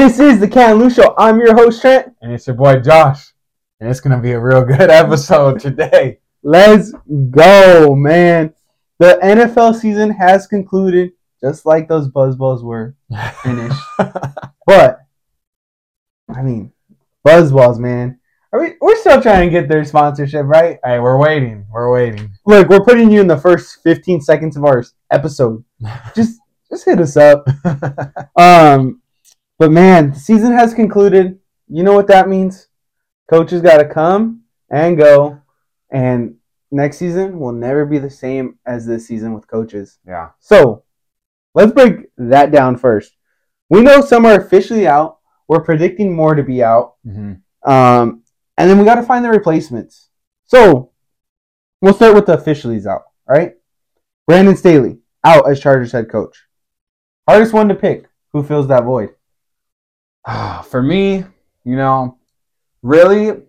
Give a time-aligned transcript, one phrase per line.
[0.00, 1.14] This is the Can Lou Show.
[1.18, 2.16] I'm your host, Trent.
[2.22, 3.34] And it's your boy Josh.
[3.78, 6.20] And it's going to be a real good episode today.
[6.42, 6.94] Let's
[7.28, 8.54] go, man.
[8.98, 12.96] The NFL season has concluded, just like those buzz balls were
[13.42, 13.78] finished.
[14.66, 15.00] but,
[16.34, 16.72] I mean,
[17.22, 18.20] buzz balls, man.
[18.54, 20.78] Are we, we're still trying to get their sponsorship, right?
[20.82, 21.66] hey, we're waiting.
[21.70, 22.32] We're waiting.
[22.46, 25.62] Look, we're putting you in the first 15 seconds of our episode.
[26.16, 26.40] Just,
[26.70, 27.46] just hit us up.
[28.36, 28.99] Um,
[29.60, 31.38] but man, the season has concluded.
[31.68, 32.66] You know what that means?
[33.30, 35.38] Coaches got to come and go,
[35.90, 36.34] and
[36.72, 39.98] next season will never be the same as this season with coaches.
[40.06, 40.30] yeah.
[40.40, 40.82] So,
[41.54, 43.12] let's break that down first.
[43.68, 45.18] We know some are officially out.
[45.46, 46.94] We're predicting more to be out.
[47.04, 47.34] hmm
[47.64, 48.22] Um,
[48.56, 50.08] and then we got to find the replacements.
[50.46, 50.90] So,
[51.80, 53.54] we'll start with the officiallys out, right?
[54.26, 56.36] Brandon Staley out as Chargers head coach.
[57.28, 58.06] Hardest one to pick.
[58.32, 59.10] Who fills that void?
[60.64, 61.24] For me,
[61.64, 62.18] you know,
[62.82, 63.42] really,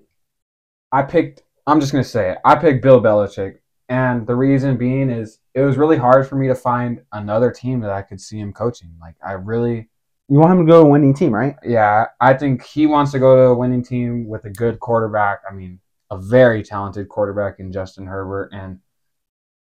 [0.92, 2.38] I picked, I'm just going to say it.
[2.44, 3.58] I picked Bill Belichick.
[3.90, 7.82] And the reason being is it was really hard for me to find another team
[7.82, 8.96] that I could see him coaching.
[9.02, 9.90] Like, I really,
[10.30, 11.58] You want him to go to a winning team, right?
[11.66, 15.42] yeah, I think he wants to go to a winning team with a good quarterback.
[15.50, 18.52] I mean, a very talented quarterback in Justin Herbert.
[18.54, 18.80] And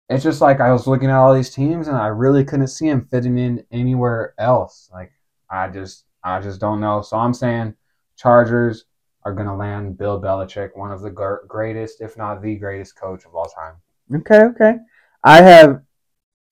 [0.07, 2.87] it's just like I was looking at all these teams and I really couldn't see
[2.87, 4.89] him fitting in anywhere else.
[4.93, 5.11] Like,
[5.49, 7.01] I just, I just don't know.
[7.01, 7.75] So I'm saying
[8.17, 8.85] Chargers
[9.23, 12.95] are going to land Bill Belichick, one of the gr- greatest, if not the greatest
[12.99, 13.75] coach of all time.
[14.13, 14.75] Okay, okay.
[15.23, 15.81] I have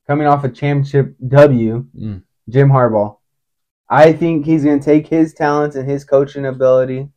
[0.07, 2.23] coming off a championship W, Mm.
[2.49, 3.17] Jim Harbaugh.
[3.89, 7.09] I think he's going to take his talents and his coaching ability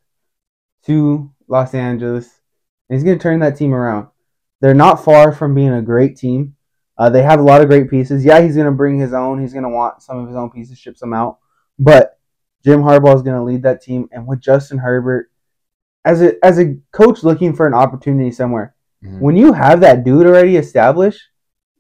[0.86, 2.40] to Los Angeles,
[2.88, 4.08] and he's going to turn that team around.
[4.60, 6.56] They're not far from being a great team.
[6.98, 8.24] Uh, they have a lot of great pieces.
[8.24, 9.40] Yeah, he's going to bring his own.
[9.40, 11.38] He's going to want some of his own pieces, ship some out.
[11.78, 12.13] But
[12.64, 15.30] Jim Harbaugh is going to lead that team, and with Justin Herbert
[16.04, 19.20] as a as a coach looking for an opportunity somewhere, Mhm.
[19.20, 21.20] when you have that dude already established,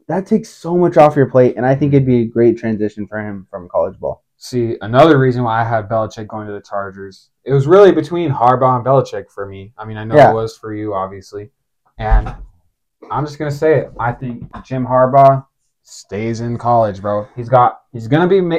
[0.08, 3.06] that takes so much off your plate, and I think it'd be a great transition
[3.06, 4.22] for him from college ball.
[4.36, 8.30] See, another reason why I had Belichick going to the Chargers, it was really between
[8.30, 9.72] Harbaugh and Belichick for me.
[9.78, 10.32] I mean, I know Yeah.
[10.32, 11.50] it was for you, obviously.
[11.96, 12.34] And
[13.10, 13.92] I'm just gonna say it.
[13.98, 15.46] I think Jim Harbaugh
[15.82, 17.26] stays in college, bro.
[17.36, 17.80] He's got.
[17.92, 18.40] He's gonna be.
[18.40, 18.58] ma-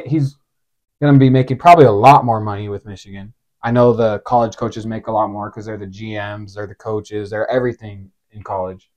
[1.00, 3.34] He's gonna be making probably a lot more money with Michigan.
[3.62, 6.76] I know the college coaches make a lot more because they're the GMs, they're the
[6.76, 8.90] coaches, they're everything in college.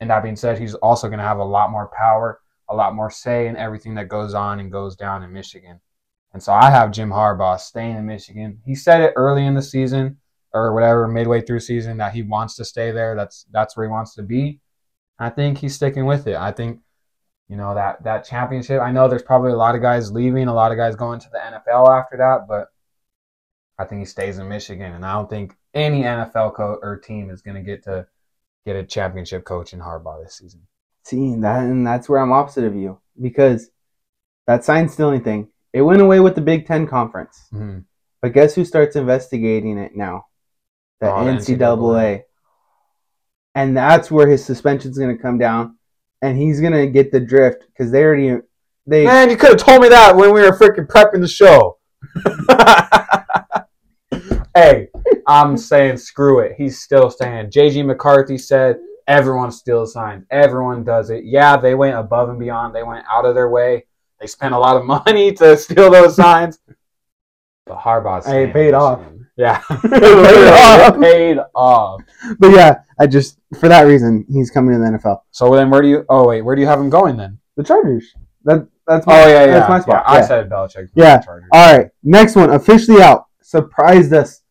[0.00, 3.10] And that being said, he's also gonna have a lot more power, a lot more
[3.10, 5.80] say in everything that goes on and goes down in Michigan.
[6.32, 8.60] And so I have Jim Harbaugh staying in Michigan.
[8.64, 10.18] He said it early in the season
[10.52, 13.16] or whatever, midway through season, that he wants to stay there.
[13.16, 14.60] That's that's where he wants to be.
[15.18, 16.36] I think he's sticking with it.
[16.36, 16.80] I think,
[17.48, 18.80] you know, that that championship.
[18.80, 21.30] I know there's probably a lot of guys leaving, a lot of guys going to
[21.30, 22.68] the NFL after that, but
[23.78, 27.30] I think he stays in Michigan, and I don't think any NFL co- or team
[27.30, 28.06] is going to get to
[28.64, 30.62] get a championship coach in Harbaugh this season.
[31.04, 33.70] See that, and that's where I'm opposite of you because
[34.46, 37.48] that sign stealing thing, it went away with the Big Ten conference.
[37.52, 37.84] Mhm.
[38.22, 40.26] But guess who starts investigating it now?
[41.00, 42.24] The Oh, the NCAA.
[43.54, 45.75] And that's where his suspension's going to come down,
[46.26, 48.40] and he's to get the drift because they already
[48.86, 51.78] they Man, you could have told me that when we were freaking prepping the show.
[54.54, 54.88] hey,
[55.26, 56.52] I'm saying screw it.
[56.56, 57.50] He's still saying.
[57.50, 58.78] JJ McCarthy said
[59.08, 60.24] everyone steals signs.
[60.30, 61.24] Everyone does it.
[61.24, 62.74] Yeah, they went above and beyond.
[62.74, 63.86] They went out of their way.
[64.20, 66.58] They spent a lot of money to steal those signs.
[67.66, 69.00] But Harbaugh's Hey, it paid off.
[69.36, 70.94] Yeah, It paid off.
[70.96, 72.00] It paid off.
[72.38, 75.20] But yeah, I just for that reason he's coming to the NFL.
[75.30, 76.04] So then, where do you?
[76.08, 77.38] Oh wait, where do you have him going then?
[77.56, 78.14] The Chargers.
[78.44, 79.46] That that's my, Oh my, yeah, yeah.
[79.58, 80.04] that's my spot.
[80.06, 80.26] Yeah, I Yeah.
[80.26, 80.88] said Belichick.
[80.94, 81.18] Yeah.
[81.20, 81.48] Chargers.
[81.52, 83.26] All right, next one officially out.
[83.42, 84.42] Surprised us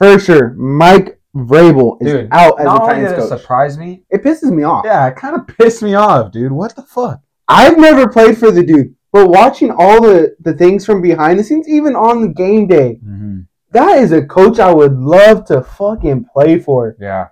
[0.00, 0.54] for sure.
[0.54, 3.40] Mike Vrabel is Dude, out as a Not only Titans did it coach.
[3.40, 4.84] surprise me, it pisses me off.
[4.86, 6.50] Yeah, it kind of pissed me off, dude.
[6.52, 7.20] What the fuck?
[7.46, 11.44] I've never played for the dude, but watching all the the things from behind the
[11.44, 13.40] scenes, even on the game day, Mm-hmm.
[13.76, 16.96] That is a coach I would love to fucking play for.
[16.98, 17.28] Yeah.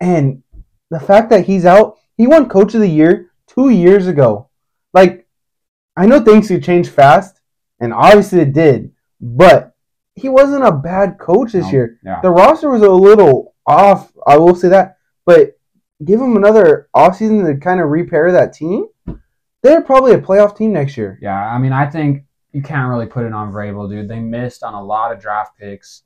[0.00, 0.42] And
[0.90, 4.50] the fact that he's out, he won Coach of the Year two years ago.
[4.92, 5.28] Like,
[5.96, 7.40] I know things could change fast,
[7.78, 9.76] and obviously it did, but
[10.16, 12.00] he wasn't a bad coach this No, year.
[12.04, 12.20] Yeah.
[12.20, 15.56] The roster was a little off, I will say that, but
[16.04, 18.86] give him another offseason to kind of repair that team.
[19.62, 21.20] They're probably a playoff team next year.
[21.22, 21.38] Yeah.
[21.38, 24.08] I mean, I think you can't really put it on Vrabel, dude.
[24.08, 26.04] They missed on a lot of draft picks.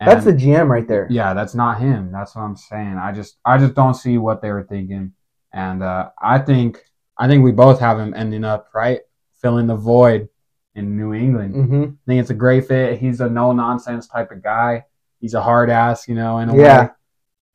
[0.00, 1.06] That's the GM right there.
[1.10, 2.12] Yeah, that's not him.
[2.12, 2.98] That's what I'm saying.
[3.00, 5.12] I just I just don't see what they were thinking.
[5.52, 6.84] And uh, I think
[7.16, 9.00] I think we both have him ending up right
[9.40, 10.28] filling the void
[10.74, 11.54] in New England.
[11.54, 12.98] hmm I think it's a great fit.
[13.00, 14.84] He's a no nonsense type of guy.
[15.20, 16.82] He's a hard ass, you know, in a Yeah.
[16.82, 16.88] way.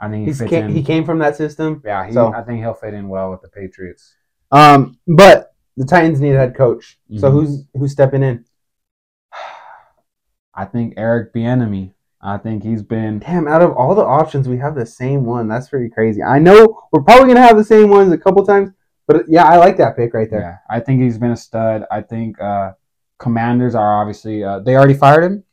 [0.02, 0.72] I think he He's fits came, in.
[0.74, 1.82] he came from that system.
[1.86, 4.16] yeah, he, so- I think he'll fit in well with the Patriots.
[4.52, 7.00] Um, but the Titans need a head coach.
[7.18, 7.32] So Mhm.
[7.34, 8.46] who's who's stepping in?
[10.56, 11.94] I think Eric Bieniemy.
[12.26, 15.48] I think he's been Damn, out of all the options, we have the same one.
[15.50, 16.24] That's pretty crazy.
[16.24, 18.70] I know we're probably gonna have the same ones a couple times,
[19.08, 20.40] but yeah, I like that pick right there.
[20.40, 20.58] yeah.
[20.76, 21.86] I think he's been a stud.
[21.92, 22.74] I think uh,
[23.20, 25.44] Commanders are obviously uh, they already fired him.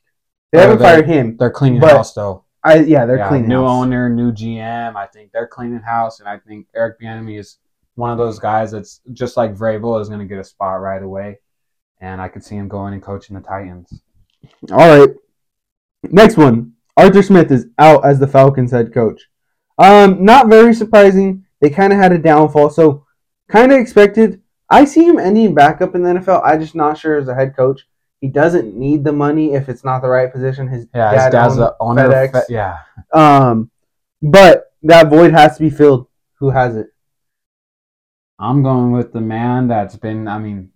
[0.52, 1.36] They haven't fired him.
[1.38, 2.44] They're cleaning house though.
[2.62, 3.70] I yeah, they're Yeah, cleaning new house.
[3.70, 4.94] owner, new GM.
[4.94, 7.56] I think they're cleaning house, and I think Eric Bieniemy is
[7.94, 11.02] one of those guys that's just like Vrabel is going to get a spot right
[11.02, 11.38] away,
[12.00, 14.02] and I could see him going and coaching the Titans.
[14.72, 15.10] All right.
[16.04, 16.72] Next one.
[16.96, 19.22] Arthur Smith is out as the Falcons head coach.
[19.78, 21.44] Um, not very surprising.
[21.60, 23.06] They kind of had a downfall, so
[23.48, 24.40] kind of expected.
[24.68, 26.42] I see him ending back up in the NFL.
[26.44, 27.86] I just not sure as a head coach.
[28.20, 30.68] He doesn't need the money if it's not the right position.
[30.68, 32.06] His Yeah, dad his dad's the owner.
[32.08, 32.32] FedEx.
[32.32, 32.76] Fe- yeah,
[33.12, 33.70] Um,
[34.20, 36.06] but that void has to be filled.
[36.38, 36.88] Who has it?
[38.40, 40.26] I'm going with the man that's been.
[40.26, 40.70] I mean,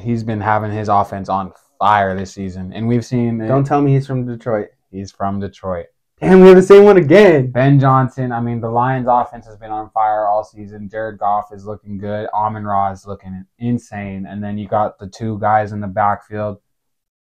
[0.00, 3.40] he's been having his offense on fire this season, and we've seen.
[3.40, 3.48] It.
[3.48, 4.68] Don't tell me he's from Detroit.
[4.90, 5.86] He's from Detroit.
[6.20, 7.50] Damn, we have the same one again.
[7.50, 8.30] Ben Johnson.
[8.30, 10.88] I mean, the Lions' offense has been on fire all season.
[10.88, 12.28] Jared Goff is looking good.
[12.32, 14.26] Amon Ra is looking insane.
[14.26, 16.58] And then you got the two guys in the backfield.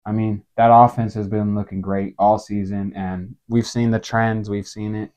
[0.04, 4.50] I mean, that offense has been looking great all season, and we've seen the trends.
[4.50, 5.12] We've seen it.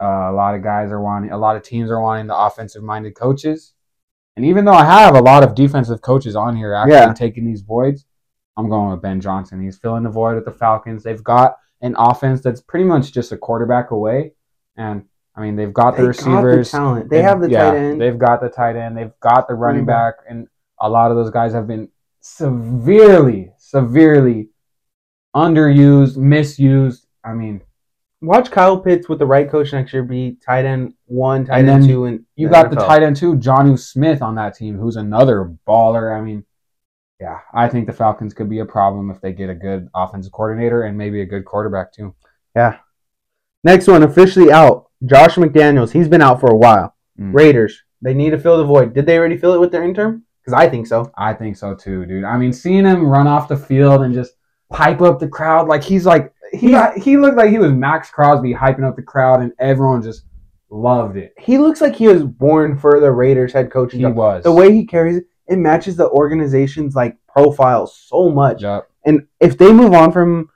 [0.00, 1.32] Uh, a lot of guys are wanting.
[1.32, 3.74] A lot of teams are wanting the offensive-minded coaches.
[4.38, 7.12] And even though I have a lot of defensive coaches on here actually Yeah.
[7.12, 8.06] taking these voids,
[8.56, 9.60] I'm going with Ben Johnson.
[9.60, 11.02] He's filling the void with the Falcons.
[11.02, 14.34] They've got an offense that's pretty much just a quarterback away.
[14.76, 16.70] And I mean, they've got the receivers.
[16.70, 17.10] got the talent.
[17.10, 18.00] They have the yeah, tight end.
[18.00, 18.96] They've got the tight end.
[18.96, 20.18] They've got the running back.
[20.18, 20.46] back, and
[20.80, 21.88] a lot of those guys have been
[22.20, 24.50] severely, severely
[25.34, 27.08] underused, misused.
[27.24, 27.60] I mean,
[28.20, 31.70] Watch Kyle Pitts with the right coach next year be tight end one, tight And
[31.70, 34.96] end two, and you got the tight end too, Jonnu Smith on that team, who's
[34.96, 36.16] another baller.
[36.16, 36.44] I mean,
[37.20, 40.32] yeah, I think the Falcons could be a problem if they get a good offensive
[40.32, 42.14] coordinator and maybe a good quarterback too.
[42.56, 42.78] Yeah.
[43.62, 44.86] Next one officially out.
[45.04, 45.92] Josh McDaniels.
[45.92, 46.96] He's been out for a while.
[47.20, 47.34] Mm.
[47.34, 47.82] Raiders.
[48.02, 48.94] They need to fill the void.
[48.94, 50.24] Did they already fill it with their interim?
[50.40, 51.12] Because I think so.
[51.16, 52.24] I think so too, dude.
[52.24, 54.32] I mean, seeing him run off the field and just
[54.72, 58.54] pipe up the crowd like he's like he he looked like he was Maxx Crosby
[58.54, 60.24] hyping up the crowd and everyone just
[60.70, 61.32] loved it.
[61.38, 64.16] He looks like he was born for the Raiders head coaching He job.
[64.16, 68.62] was The way he carries it, it matches the organization's like profile so much.
[68.62, 68.88] Yup.
[69.04, 70.50] And if they move on from,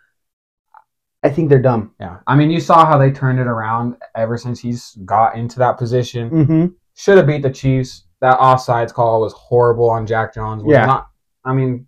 [1.22, 1.94] I think they're dumb.
[2.00, 5.58] Yeah, I mean, you saw how they turned it around ever since he's got into
[5.60, 6.30] that position.
[6.30, 6.66] Mm-hmm.
[6.94, 8.04] Should have beat the Chiefs.
[8.20, 10.62] That offsides call was horrible on Jack Jones.
[10.62, 10.86] Was Yeah.
[10.86, 11.08] Not,
[11.44, 11.86] I mean,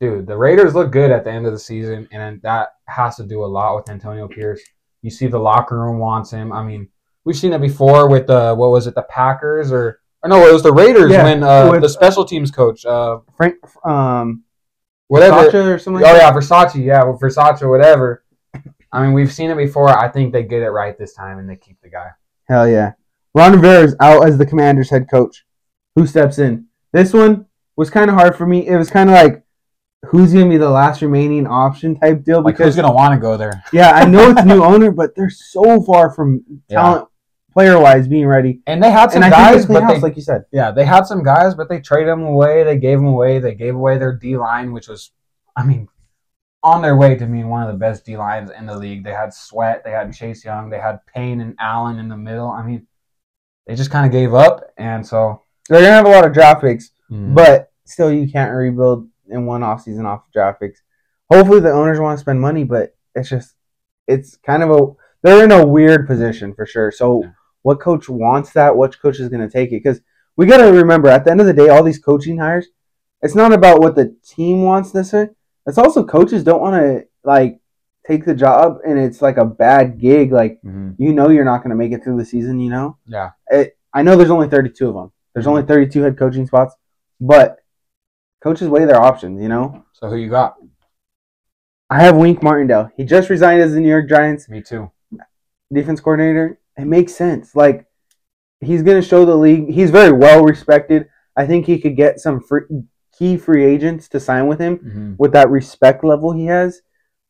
[0.00, 3.24] dude, the Raiders look good at the end of the season, and that has to
[3.24, 4.60] do a lot with Antonio Pierce.
[5.02, 6.52] You see, the locker room wants him.
[6.52, 6.88] I mean,
[7.24, 10.52] we've seen it before with the what was it, the Packers or, or no, it
[10.52, 13.54] was the Raiders Yeah, when uh, with- the special teams coach, uh, Frank,
[13.84, 14.44] um,
[15.08, 15.44] whatever.
[15.44, 16.04] Sacha or something.
[16.04, 16.84] Oh yeah, Versace.
[16.84, 18.24] Yeah, Versace, or whatever.
[18.90, 19.88] I mean, we've seen it before.
[19.90, 22.08] I think they get it right this time, and they keep the guy.
[22.48, 22.92] Hell yeah.
[23.34, 25.44] Ron Rivera is out as the Commanders head coach.
[25.94, 26.66] Who steps in?
[26.92, 27.44] This one
[27.76, 28.66] was kind of hard for me.
[28.66, 29.44] It was kind of like,
[30.08, 32.42] who's going to be the last remaining option type deal?
[32.42, 33.62] Like, Because who's gonna want to go there?
[33.72, 36.80] yeah, I know it's new owner, but they're so far from Yeah.
[36.82, 37.08] talent,
[37.52, 38.60] player wise, being ready.
[38.66, 40.44] And they had some guys, but house, they like you said.
[40.52, 42.62] yeah, they had some guys, but they traded them away.
[42.64, 43.38] They gave them away.
[43.38, 45.10] They gave away their D line, which was,
[45.56, 45.88] I mean,
[46.62, 49.04] on their way to being one of the best D lines in the league.
[49.04, 52.48] They had Sweat, they had Chase Young, they had Payne and Allen in the middle.
[52.50, 52.86] I mean,
[53.66, 55.42] they just kind of gave up, and so.
[55.68, 59.06] They're going to have a lot of draft picks, mm, but still, you can't rebuild
[59.30, 60.82] in one offseason off of draft picks.
[61.30, 63.54] Hopefully, the owners want to spend money, but it's just,
[64.06, 64.86] it's kind of a,
[65.22, 66.90] they're in a weird position for sure.
[66.90, 67.30] So, Yeah.
[67.62, 68.76] what coach wants that?
[68.76, 69.82] Which coach is going to take it?
[69.82, 70.00] Because
[70.36, 72.68] we got to remember, at the end of the day, all these coaching hires,
[73.20, 75.30] it's not about what the team wants necessarily.
[75.66, 77.60] It's also coaches don't want to like
[78.06, 80.32] take the job, and it's like a bad gig.
[80.32, 82.58] Like mhm, you know, you're not going to make it through the season.
[82.60, 85.12] You know, yeah, it, I know there's only 32 of them.
[85.34, 86.74] There's only 32 head coaching spots,
[87.20, 87.58] but
[88.42, 89.40] coaches weigh their options.
[89.42, 90.56] You know, so who you got?
[91.90, 92.90] I have Wink Martindale.
[92.96, 94.90] He just resigned as the New York Giants Me too.
[95.72, 96.58] defense coordinator.
[96.76, 97.54] It makes sense.
[97.54, 97.86] Like
[98.60, 99.70] he's going to show the league.
[99.70, 101.08] He's very well respected.
[101.36, 102.62] I think he could get some free,
[103.16, 106.80] key free agents to sign with him hmm with that respect level he has.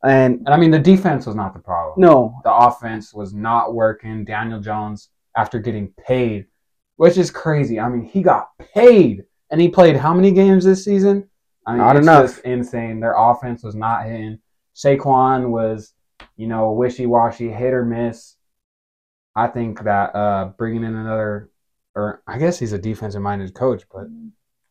[0.04, 1.94] And And I mean, the defense was not the problem.
[1.98, 4.24] no, the offense was not working.
[4.26, 6.46] Daniel Jones, after getting paid,
[6.96, 7.80] which is crazy.
[7.80, 11.28] I mean, he got paid and he played how many games this season?
[11.66, 12.24] I mean, Not it's enough.
[12.26, 13.00] just insane.
[13.00, 14.38] Their offense was not hitting.
[14.74, 15.92] Saquon was,
[16.36, 18.36] you know, wishy washy, hit or miss.
[19.36, 21.50] I think that uh, bringing in another,
[21.94, 24.06] or I guess he's a defensive minded coach, but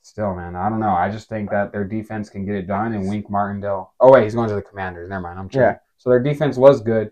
[0.02, 0.90] still, man, I don't know.
[0.90, 2.94] I just think that their defense can get it done.
[2.94, 3.94] And Wink Martindale.
[4.00, 5.10] Oh wait, he's going to the Commanders.
[5.10, 5.40] Never mind.
[5.40, 5.62] I'm sure.
[5.62, 5.78] Yeah.
[5.98, 7.12] So their defense was good.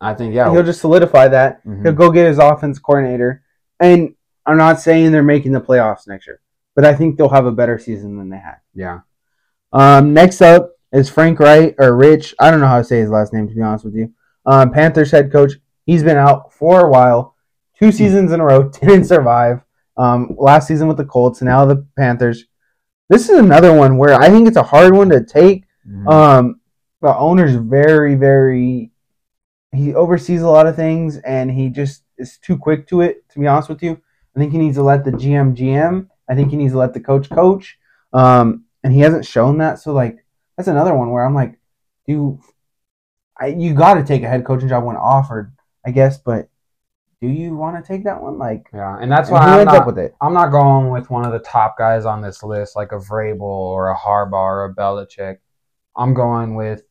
[0.00, 0.50] I think yeah.
[0.50, 1.64] He'll just solidify that.
[1.66, 1.82] mhm.
[1.82, 3.42] He'll go get his offense coordinator.
[3.80, 4.14] And
[4.46, 6.40] I'm not saying they're making the playoffs next year,
[6.74, 8.56] but I think they'll have a better season than they had.
[8.74, 9.00] yeah.
[9.72, 12.34] Um, next up is Frank Wright or Rich.
[12.38, 14.12] I don't know how to say his last name to be honest with you.
[14.46, 15.52] Um, Panthers head coach.
[15.86, 17.34] He's been out for a while,
[17.78, 19.62] two seasons in a row, didn't survive.
[19.96, 22.44] Um, last season with the Colts, now the Panthers.
[23.10, 25.64] This is another one where I think it's a hard one to take.
[25.88, 26.08] Mhm.
[26.10, 26.60] Um,
[27.02, 28.90] the owner's very, very.
[29.72, 33.28] He oversees a lot of things, and he just is too quick to it.
[33.30, 34.00] To be honest with you,
[34.34, 36.08] I think he needs to let the GM GM.
[36.28, 37.78] I think he needs to let the coach coach.
[38.12, 39.78] Um, and he hasn't shown that.
[39.80, 40.24] So like,
[40.56, 41.58] that's another one where I'm like,
[42.06, 42.40] do
[43.40, 43.48] I?
[43.48, 45.52] You got to take a head coaching job when offered,
[45.84, 46.48] I guess, but
[47.20, 48.38] do you want to take that one?
[48.38, 50.14] Like, yeah, and that's why I'm not, with it?
[50.20, 53.40] I'm not going with one of the top guys on this list, like a Vrabel
[53.40, 55.38] or a Harbaugh or a Belichick.
[55.96, 56.82] I'm going with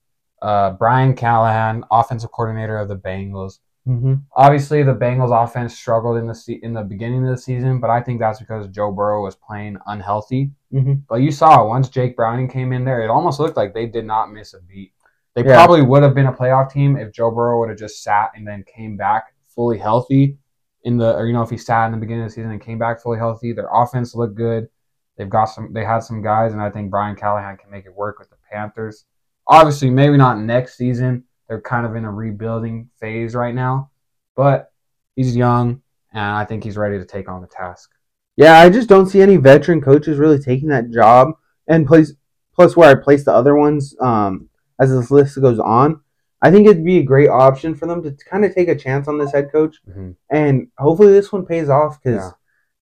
[0.41, 3.59] uh, Brian Callahan, offensive coordinator of the Bengals.
[3.87, 4.13] Mm-hmm.
[4.35, 7.89] Obviously, the Bengals offense struggled in the se- in the beginning of the season, but
[7.89, 10.51] I think that's because Joe Burrow was playing unhealthy.
[10.71, 10.93] Mm-hmm.
[11.09, 14.05] But you saw once Jake Browning came in there, it almost looked like they did
[14.05, 14.93] not miss a beat.
[15.35, 15.55] They Yeah.
[15.55, 18.47] probably would have been a playoff team if Joe Burrow would have just sat and
[18.47, 20.37] then came back fully healthy
[20.83, 22.61] in the or you know if he sat in the beginning of the season and
[22.61, 23.51] came back fully healthy.
[23.51, 24.69] Their offense looked good.
[25.17, 27.93] They've got some they had some guys and I think Brian Callahan can make it
[27.93, 29.05] work with the Panthers.
[29.47, 31.25] Obviously, maybe not next season.
[31.47, 33.91] They're kind of in a rebuilding phase right now.
[34.35, 34.71] But
[35.15, 35.81] he's young
[36.11, 37.91] and I think he's ready to take on the task.
[38.35, 41.33] Yeah, I just don't see any veteran coaches really taking that job.
[41.67, 42.13] And place
[42.55, 46.01] plus where I place the other ones um, as this list goes on,
[46.41, 49.07] I think it'd be a great option for them to kind of take a chance
[49.07, 50.15] on this head coach, Mhm.
[50.29, 52.31] and hopefully this one pays off because Yeah.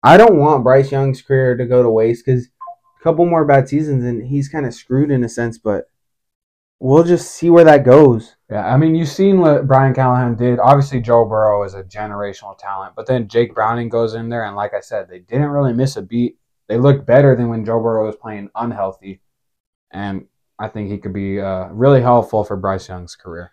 [0.04, 2.48] I don't want Bryce Young's career to go to waste because
[3.00, 5.58] a couple more bad seasons and he's kind of screwed in a sense.
[5.58, 5.86] But
[6.80, 8.36] we'll just see where that goes.
[8.50, 10.60] Yeah, I mean, you've seen what Brian Callahan did.
[10.60, 14.56] Obviously, Joe Burrow is a generational talent, but then Jake Browning goes in there, and
[14.56, 16.38] like I said, they didn't really miss a beat.
[16.70, 19.22] They looked better than when Joe Burrow was playing unhealthy,
[19.92, 20.26] and
[20.60, 23.52] I think he could be uh, really helpful for Bryce Young's career.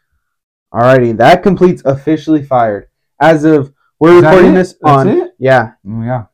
[0.73, 2.89] Alrighty, that completes officially fired
[3.21, 5.35] as of we're Is recording this on it?
[5.39, 6.25] yeah Mm, yeah.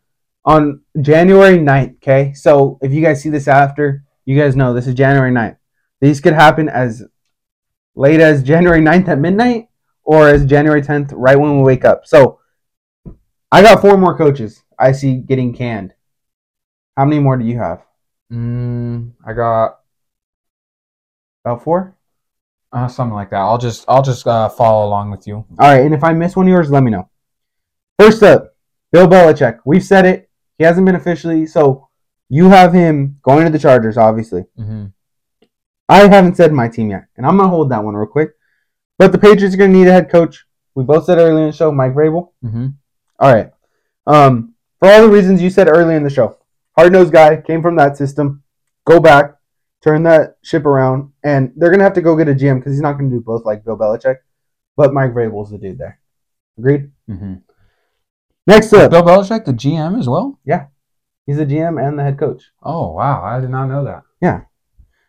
[0.47, 2.33] on January 9th, okay?
[2.33, 5.57] So if you guys see this after, you guys know this is January 9th.
[6.01, 7.03] These could happen as
[7.95, 9.69] late as January 9th at midnight
[10.03, 12.07] or as January 10th right when we wake up.
[12.07, 12.41] So
[13.53, 15.93] I got four more coaches I see getting canned.
[16.97, 17.83] How many more do you have?
[18.33, 19.81] Mm, I got
[21.45, 21.97] About four?
[22.73, 23.39] uh, something like that.
[23.41, 25.37] I'll just I'll just uh, follow along with you.
[25.37, 27.11] All right, and if I miss one of yours, let me know.
[27.99, 28.55] First up,
[28.93, 29.59] Bill Belichick.
[29.65, 30.31] We've said it.
[30.57, 31.89] He hasn't been officially, so
[32.29, 34.43] you have him going to the Chargers, obviously.
[34.59, 34.87] Mm-hmm.
[35.91, 38.31] I haven't said my team yet, and I'm gonna hold that one real quick.
[38.97, 40.47] But the Patriots are gonna need a head coach.
[40.77, 42.29] We both said earlier in the show, Mike Vrabel.
[42.45, 42.67] Mm-hmm.
[43.19, 43.51] All right.
[44.07, 46.39] Um, for all the reasons you said earlier in the show,
[46.77, 48.45] hard nosed guy came from that system.
[48.87, 49.35] Go back,
[49.83, 52.83] turn that ship around, and they're gonna have to go get a GM because he's
[52.83, 54.19] not gonna do both like Bill Belichick.
[54.77, 55.99] But Mike Vrabel's the dude there.
[56.57, 56.93] Agreed.
[57.11, 57.35] Mm-hmm.
[58.47, 60.39] Next up, Bill Belichick, the GM as well.
[60.45, 60.67] Yeah,
[61.27, 62.45] he's the GM and the head coach.
[62.63, 64.05] Oh wow, I did not know that.
[64.23, 64.43] Yeah.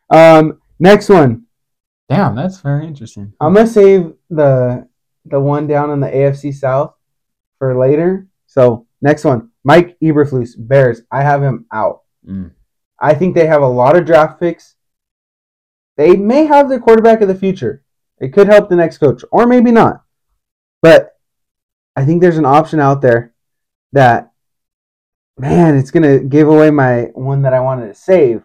[0.10, 1.46] Um, next one,
[2.12, 3.32] Damn, that's very interesting.
[3.40, 4.86] I'm gonna save the
[5.24, 6.94] the one down in the AFC South
[7.58, 8.28] for later.
[8.48, 11.04] So next one, Mike Eberflus, Bears.
[11.10, 12.02] I have him out.
[12.28, 12.52] Mm.
[13.00, 14.76] I think they have a lot of draft picks.
[15.96, 17.82] They may have the quarterback of the future.
[18.20, 20.04] It could help the next coach, or maybe not.
[20.82, 21.14] But
[21.96, 23.34] I think there's an option out there
[23.94, 24.34] that,
[25.38, 28.44] man, it's gonna give away my one that I wanted to save.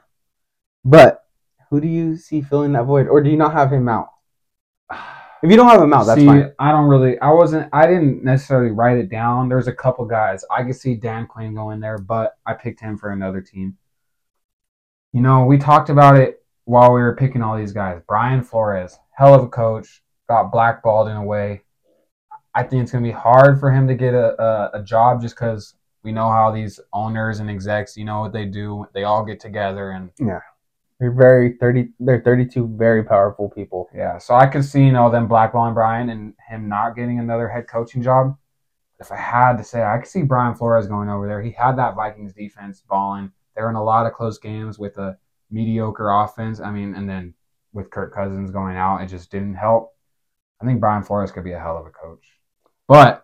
[0.84, 1.25] But
[1.70, 4.08] who do you see filling that void, or do you not have him out?
[5.42, 6.52] If you don't have him out, that's see, fine.
[6.58, 7.18] I don't really.
[7.20, 7.68] I wasn't.
[7.72, 9.48] I didn't necessarily write it down.
[9.48, 12.96] There's a couple guys I could see Dan Quinn going there, but I picked him
[12.96, 13.76] for another team.
[15.12, 18.00] You know, we talked about it while we were picking all these guys.
[18.08, 21.62] Brian Flores, hell of a coach, got blackballed in a way.
[22.54, 25.36] I think it's gonna be hard for him to get a a, a job just
[25.36, 28.86] because we know how these owners and execs, you know what they do.
[28.94, 30.10] They all get together and
[30.98, 31.90] They're very thirty.
[32.00, 33.88] They're thirty-two very powerful people.
[33.94, 37.48] Yeah, so I could see, you know, them blackballing Brian and him not getting another
[37.48, 38.36] head coaching job.
[38.98, 41.42] If I had to say, I could see Brian Flores going over there.
[41.42, 43.30] He had that Vikings defense balling.
[43.54, 45.18] They were in a lot of close games with a
[45.50, 46.60] mediocre offense.
[46.60, 47.34] I mean, and then
[47.74, 49.92] with Kirk Cousins going out, it just didn't help.
[50.62, 52.24] I think Brian Flores could be a hell of a coach.
[52.88, 53.22] But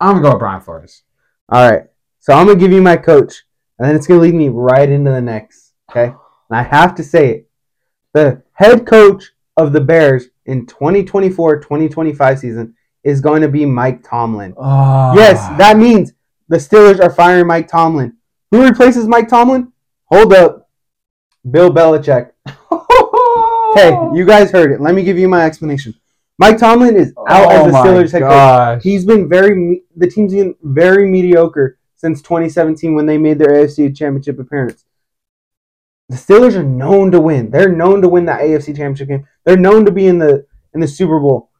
[0.00, 1.02] I'm gonna go with Brian Flores.
[1.50, 1.84] All right.
[2.20, 3.42] So I'm gonna give you my coach,
[3.78, 5.74] and then it's gonna lead me right into the next.
[5.90, 6.14] Okay.
[6.50, 7.50] And I have to say it.
[8.12, 14.54] The head coach of the Bears in 2024-2025 season is going to be Mike Tomlin.
[14.56, 15.14] Oh.
[15.14, 16.12] Yes, that means
[16.48, 18.16] the Steelers are firing Mike Tomlin.
[18.50, 19.72] Who replaces Mike Tomlin?
[20.06, 20.68] Hold up.
[21.48, 22.32] Bill Belichick.
[23.76, 24.80] hey, you guys heard it.
[24.80, 25.94] Let me give you my explanation.
[26.38, 28.30] Mike Tomlin is out as the oh Steelers head coach.
[28.30, 28.82] coach.
[28.82, 33.94] He's been very the team's been very mediocre since 2017 when they made their AFC
[33.94, 34.84] Championship appearance.
[36.10, 37.52] The Steelers are known to win.
[37.52, 39.28] They're known to win the AFC Championship game.
[39.44, 41.50] They're known to be in the in the Super Bowl,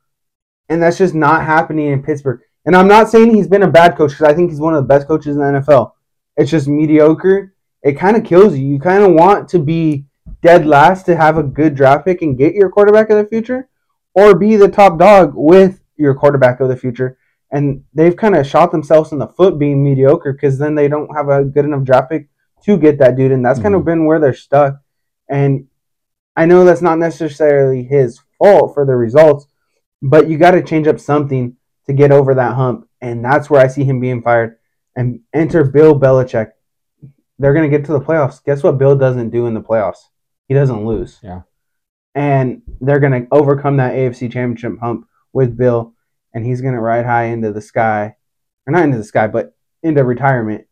[0.68, 2.40] and that's just not happening in Pittsburgh.
[2.66, 4.82] And I'm not saying he's been a bad coach because I think he's one of
[4.82, 5.92] the best coaches in the NFL.
[6.36, 7.54] It's just mediocre.
[7.84, 8.66] It kind of kills you.
[8.66, 10.06] You kind of want to be
[10.42, 13.68] dead last to have a good draft pick and get your quarterback of the future,
[14.14, 17.16] or be the top dog with your quarterback of the future.
[17.52, 21.14] And they've kind of shot themselves in the foot being mediocre because then they don't
[21.14, 22.28] have a good enough draft pick
[22.64, 23.32] to get that dude.
[23.32, 23.86] And that's kind of mm.
[23.86, 24.80] been where they're stuck.
[25.28, 25.66] And
[26.36, 29.46] I know that's not necessarily his fault for the results,
[30.02, 32.88] but you got to change up something to get over that hump.
[33.00, 34.58] And that's where I see him being fired.
[34.96, 36.52] And enter Bill Belichick.
[37.38, 38.44] They're going to get to the playoffs.
[38.44, 40.08] Guess what Bill doesn't do in the playoffs?
[40.48, 41.18] He doesn't lose.
[41.22, 41.42] Yeah.
[42.14, 45.94] And they're going to overcome that AFC championship hump with Bill.
[46.34, 48.16] And he's going to ride high into the sky.
[48.66, 50.66] Or not into the sky, but into retirement,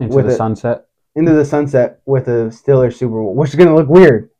[0.00, 0.36] Into with the it.
[0.36, 0.85] sunset.
[1.16, 4.30] Into the sunset with a Steelers Super Bowl, which is going to look weird.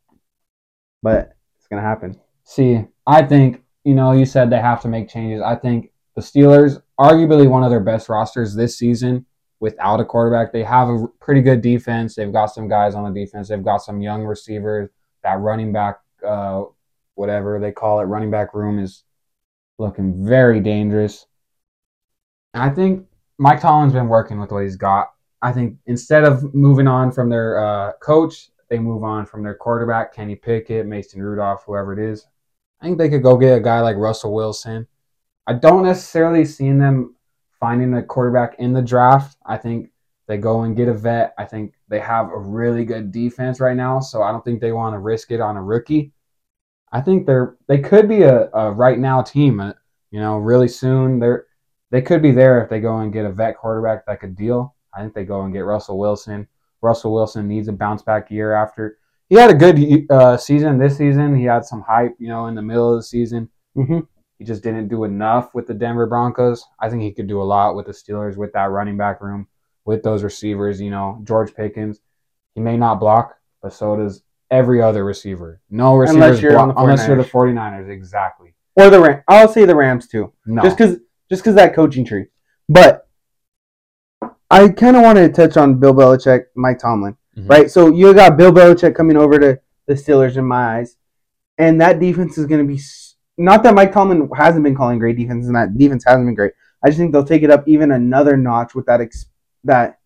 [1.03, 2.19] But it's going to happen.
[2.43, 5.41] See, I think, you know, you said they have to make changes.
[5.41, 9.25] I think the Steelers, arguably one of their best rosters this season
[9.59, 10.53] without a quarterback.
[10.53, 12.15] They have a pretty good defense.
[12.15, 13.49] They've got some guys on the defense.
[13.49, 14.89] They've got some young receivers.
[15.23, 16.65] That running back, uh,
[17.15, 19.03] whatever they call it, running back room is
[19.79, 21.25] looking very dangerous.
[22.53, 25.09] I think Mike Tomlin's been working with what he's got.
[25.41, 29.55] I think instead of moving on from their uh, coach, they move on from their
[29.55, 32.25] quarterback, Kenny Pickett, Mason Rudolph, whoever it is.
[32.81, 34.87] I think they could go get a guy like Russell Wilson.
[35.47, 37.15] I don't necessarily see them
[37.59, 39.37] finding a quarterback in the draft.
[39.45, 39.91] I think
[40.27, 41.33] they go and get a vet.
[41.37, 44.73] I think they have a really good defense right now, so I don't think they
[44.73, 46.11] want to risk it on a rookie.
[46.91, 49.59] I think they're they could be a, a right now team.
[49.59, 49.73] uh,
[50.11, 51.45] You know, really soon they're
[51.91, 54.75] they could be there if they go and get a vet quarterback that could deal.
[54.93, 56.47] I think they go and get Russell Wilson.
[56.81, 58.97] Russell Wilson needs a bounce back year after
[59.29, 61.35] he had a good uh, season this season.
[61.35, 63.49] He had some hype, you know, in the middle of the season.
[63.75, 63.99] Mm-hmm.
[64.39, 66.63] He just didn't do enough with the Denver Broncos.
[66.79, 69.47] I think he could do a lot with the Steelers with that running back room,
[69.85, 70.79] with those receivers.
[70.79, 71.99] You know, George Pickens,
[72.53, 75.61] he may not block, but so does every other receiver.
[75.69, 77.85] No receivers you're on block the unless you're the 49ers.
[77.85, 77.89] 49ers.
[77.89, 78.53] Exactly.
[78.75, 79.23] Or the Rams.
[79.27, 80.31] I'll say the Rams too.
[80.45, 80.61] No.
[80.61, 80.97] Just because
[81.29, 82.27] just because that coaching tree.
[82.69, 83.06] But
[84.49, 87.49] I kind of want to touch on Bill Belichick, Mike Tomlin, Mhm.
[87.49, 87.69] right?
[87.71, 90.95] So you got Bill Belichick coming over to the Steelers in my eyes,
[91.57, 92.79] and that defense is going to be
[93.37, 96.53] not that Mike Tomlin hasn't been calling great defense, and that defense hasn't been great.
[96.83, 99.27] I just think they'll take it up even another notch with that ex-
[99.63, 99.99] that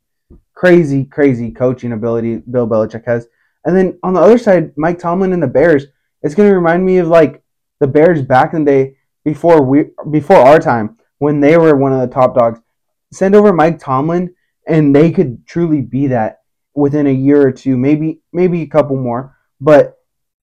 [0.53, 3.27] crazy, crazy coaching ability Bill Belichick has.
[3.65, 5.85] And then on the other side, Mike Tomlin and the Bears,
[6.23, 7.43] it's going to remind me of like
[7.79, 11.93] the Bears back in the day before we before our time when they were one
[11.93, 12.59] of the top dogs.
[13.11, 14.33] Send over Mike Tomlin,
[14.67, 16.39] and they could truly be that
[16.75, 19.35] within a year or two, maybe maybe a couple more.
[19.59, 19.97] But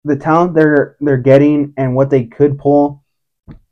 [0.04, 3.04] the talent they're they're getting and what they could pull,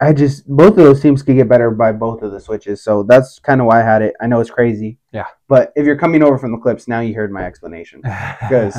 [0.00, 2.82] I just both of those teams could get better by both of the switches.
[2.82, 4.14] So that's kind of why I had it.
[4.20, 5.26] I know it's crazy, Yeah.
[5.48, 8.02] but if you're coming over from the clips, now you heard my explanation.
[8.40, 8.76] Because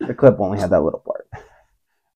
[0.00, 1.28] the clip only had that little part.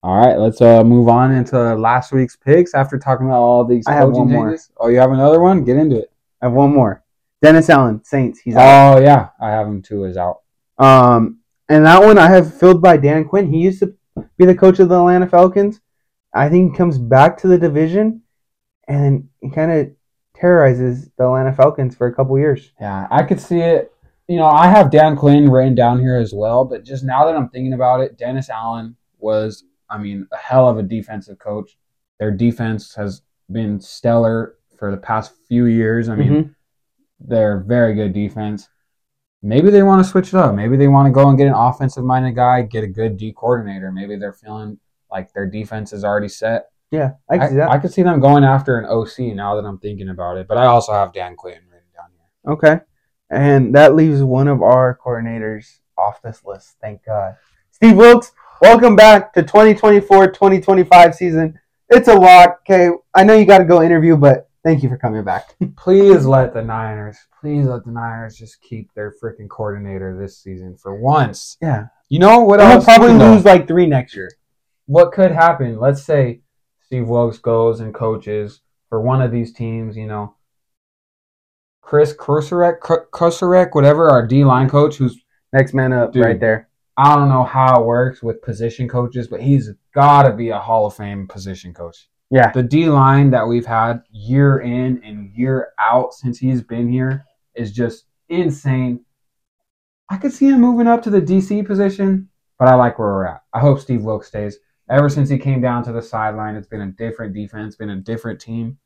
[0.03, 3.85] all right, let's uh, move on into last week's picks after talking about all these
[3.87, 4.57] I have one more.
[4.77, 5.63] Oh, you have another one?
[5.63, 6.11] Get into it.
[6.41, 7.00] I have one more.
[7.41, 8.39] Dennis Allen, Saints.
[8.39, 8.97] He's out.
[8.97, 10.03] Oh yeah, I have him too.
[10.05, 10.41] Is out.
[10.77, 13.51] Um, and that one I have filled by Dan Quinn.
[13.51, 13.95] He used to
[14.37, 15.79] be the coach of the Atlanta Falcons.
[16.33, 18.21] I think he comes back to the division,
[18.87, 19.91] and he kind of
[20.35, 22.71] terrorizes the Atlanta Falcons for a couple years.
[22.79, 23.91] Yeah, I could see it.
[24.27, 27.35] You know, I have Dan Quinn written down here as well, but just now that
[27.35, 31.77] I'm thinking about it, Dennis Allen was, I mean, a hell of a defensive coach.
[32.19, 36.07] Their defense has been stellar for the past few years.
[36.07, 36.55] I mean, Mhm.
[37.27, 38.69] They're very good defense.
[39.43, 40.53] Maybe they want to switch it up.
[40.53, 43.33] Maybe they want to go and get an offensive minded guy, get a good D
[43.33, 43.91] coordinator.
[43.91, 44.79] Maybe they're feeling
[45.11, 46.67] like their defense is already set.
[46.91, 47.71] Yeah, I can see that.
[47.71, 50.47] I could see them going after an OC now that I'm thinking about it.
[50.47, 52.53] But I also have Dan Quinn written down here.
[52.53, 52.79] okay,
[53.29, 56.75] and that leaves one of our coordinators off this list.
[56.81, 57.35] Thank God.
[57.71, 61.59] Steve Wilks, welcome back to 2024-2025 season.
[61.89, 62.57] It's a lot.
[62.61, 65.55] Okay, I know you got to go interview, but thank you for coming back.
[65.77, 70.75] Please let the Niners, please let the Niners just keep their freaking coordinator this season
[70.77, 71.57] for once.
[71.61, 74.31] Yeah, You know what I'll probably lose like three next year.
[74.85, 75.79] What could happen?
[75.79, 76.41] Let's say
[76.85, 79.95] Steve Wilks goes and coaches for one of these teams.
[79.97, 80.35] You know,
[81.81, 85.21] Chris Kruserek, Kruserek, whatever, our D line coach, who's
[85.53, 86.23] Next man up, Dude.
[86.23, 86.69] right there.
[86.97, 90.59] I don't know how it works with position coaches, but he's got to be a
[90.59, 92.07] Hall of Fame position coach.
[92.31, 96.89] Yeah, The D line that we've had year in and year out since he's been
[96.89, 99.03] here is just insane.
[100.09, 103.25] I could see him moving up to the DC position, but I like where we're
[103.25, 103.41] at.
[103.53, 104.57] I hope Steve Wilks stays.
[104.89, 107.97] Ever since he came down to the sideline, it's been a different defense, been a
[107.97, 108.77] different team.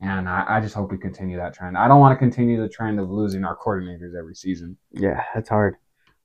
[0.00, 1.76] And I, I just hope we continue that trend.
[1.76, 4.78] I don't want to continue the trend of losing our coordinators every season.
[4.92, 5.76] yeah, that's hard.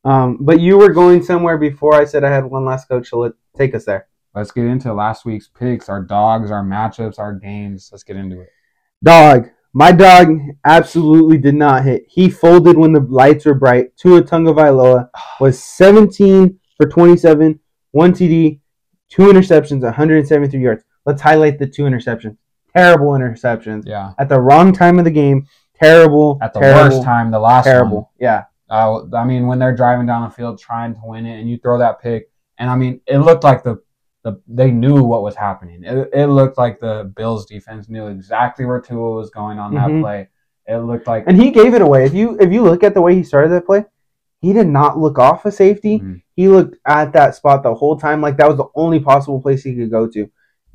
[0.06, 3.20] Um, but you were going somewhere before I said I had one last coach, so
[3.20, 4.08] let take us there.
[4.36, 7.90] Let's get into last week's picks, our dogs, our matchups, our games.
[7.92, 8.50] Let's get into it.
[9.04, 9.50] Dog.
[9.76, 12.06] My dog absolutely did not hit.
[12.08, 13.96] He folded when the lights were bright.
[13.98, 17.60] Tua Tagovailoa was 17 for 27,
[17.92, 18.60] one TD,
[19.10, 20.84] two interceptions, 173 yards.
[21.08, 22.38] Let's highlight the two interceptions.
[22.76, 24.14] Terrible interceptions Yeah.
[24.20, 25.48] at the wrong time of the game.
[25.82, 26.38] Terrible.
[26.42, 27.74] At the terrible, worst time, the last one.
[27.74, 28.12] Terrible.
[28.20, 28.44] Yeah.
[28.70, 31.58] Uh, I mean, when they're driving down the field trying to win it, and you
[31.58, 33.82] throw that pick, and I mean, it looked like the,
[34.24, 35.84] the they knew what was happening.
[35.84, 39.90] It, it looked like the Bills defense knew exactly where Tua was going on that
[39.90, 40.02] Mhm.
[40.02, 40.30] play.
[40.66, 42.06] It looked like And he gave it away.
[42.06, 43.86] If you if you look at the way he started that play,
[44.40, 46.00] he did not look off a safety.
[46.00, 46.22] Mhm.
[46.36, 49.64] He looked at that spot the whole time like that was the only possible place
[49.64, 50.22] he could go to.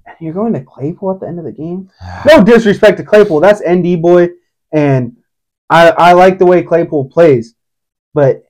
[0.07, 1.91] And you're going to Claypool at the end of the game?
[2.27, 3.41] No disrespect to Claypool.
[3.41, 4.31] That's ND boy,
[4.73, 5.17] and
[5.71, 7.55] I I like the way Claypool plays,
[8.15, 8.45] but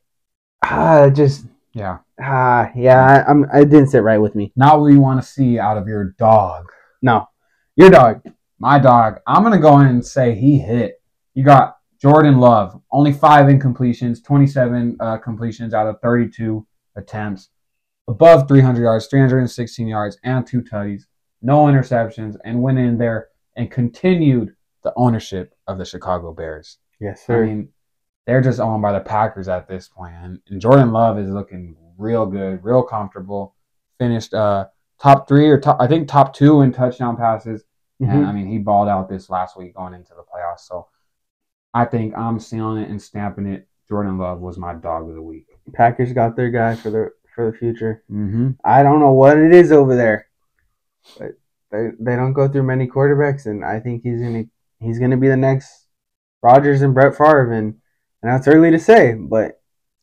[0.62, 4.52] ah, just yeah, ah, yeah, I, I'm I didn't sit right with me.
[4.56, 6.66] not what you want to see out of your dog.
[7.02, 7.28] No,
[7.76, 8.22] your dog.
[8.58, 11.00] My dog, I'm gonna go in and say he hit.
[11.34, 17.50] You got Jordan Love, only five incompletions, 27 uh, completions out of 32 attempts,
[18.08, 21.02] above 300 yards, 316 yards, and two tutties,
[21.42, 24.54] no interceptions, and went in there and continued
[24.84, 26.78] the ownership of the Chicago Bears.
[27.00, 27.44] Yes, sir.
[27.44, 27.68] I mean,
[28.26, 31.76] they're just owned by the Packers at this point, and, and Jordan Love is looking
[31.98, 33.54] real good, real comfortable.
[33.98, 34.66] Finished uh,
[35.00, 37.64] top three or top, I think top two in touchdown passes.
[38.00, 38.26] And Mhm.
[38.28, 40.60] I mean, he balled out this last week going into the playoffs.
[40.60, 40.86] So
[41.74, 43.66] I think I'm sealing it and stamping it.
[43.88, 45.46] Jordan Love was my dog of the week.
[45.72, 48.02] Packers got their guy for the for the future.
[48.10, 48.50] Mm-hmm.
[48.64, 50.26] I don't know what it is over there,
[51.18, 51.32] but
[51.70, 54.44] they they don't go through many quarterbacks, and I think he's gonna
[54.78, 55.86] he's gonna be the next
[56.42, 57.74] Rodgers and Brett Favre, and
[58.22, 59.57] and that's early to say, but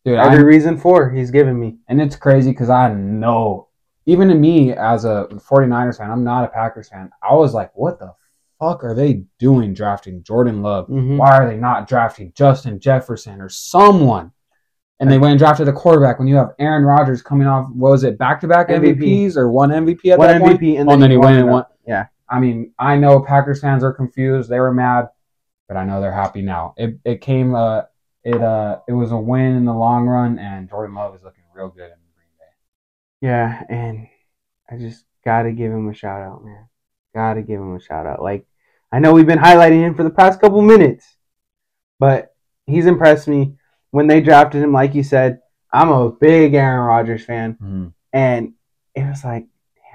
[0.06, 1.78] Dude, every I, reason for he's given me.
[1.88, 3.70] and it's crazy because I know,
[4.06, 7.10] even to me as a 49ers fan, I'm not a Packers fan.
[7.28, 8.14] I was like, what the
[8.60, 10.88] fuck are they doing drafting Jordan Love?
[10.88, 11.18] Mhm.
[11.18, 14.32] Why are they not drafting Justin Jefferson or someone?
[15.02, 17.90] And they went and drafted a quarterback when you have Aaron Rodgers coming off, what
[17.90, 20.62] was it, back to back MVPs or one MVP at One that point?
[20.62, 21.66] MVP, and Oh, then, then he went and won.
[21.86, 24.50] Yeah, I mean, I know Packers fans are confused.
[24.50, 25.10] They were mad,
[25.68, 26.76] but I know they're happy now.
[26.78, 27.82] It it came uh
[28.26, 31.44] it uh it was a win in the long run, and Jordan Love is looking
[31.54, 32.46] real good in the Green Bay.
[33.22, 34.08] yeah, and
[34.70, 36.68] I just gotta give him a shout out, man.
[37.14, 38.22] Gotta give him a shout out.
[38.22, 38.46] Like
[38.92, 41.06] I know we've been highlighting him for the past couple minutes,
[42.00, 42.36] but
[42.66, 43.56] he's impressed me.
[43.92, 45.40] When they drafted him, like you said,
[45.72, 47.94] I'm a big Aaron Rodgers fan.
[48.12, 48.54] And
[48.96, 49.46] it was like,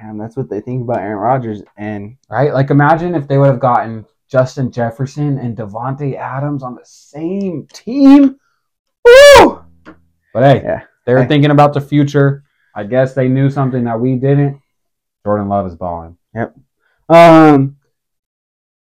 [0.01, 1.63] damn, that's what they think about Aaron Rodgers.
[1.77, 2.53] And Right?
[2.55, 7.67] Like imagine if they would have gotten Justin Jefferson and Davante Adams on the same
[7.73, 8.37] team.
[9.05, 9.63] Woo!
[10.33, 10.83] But hey, Yeah.
[11.07, 11.29] they were Hey.
[11.29, 12.45] thinking about the future.
[12.75, 14.61] I guess they knew something that we didn't.
[15.25, 16.17] Jordan Love is balling.
[17.09, 17.77] um,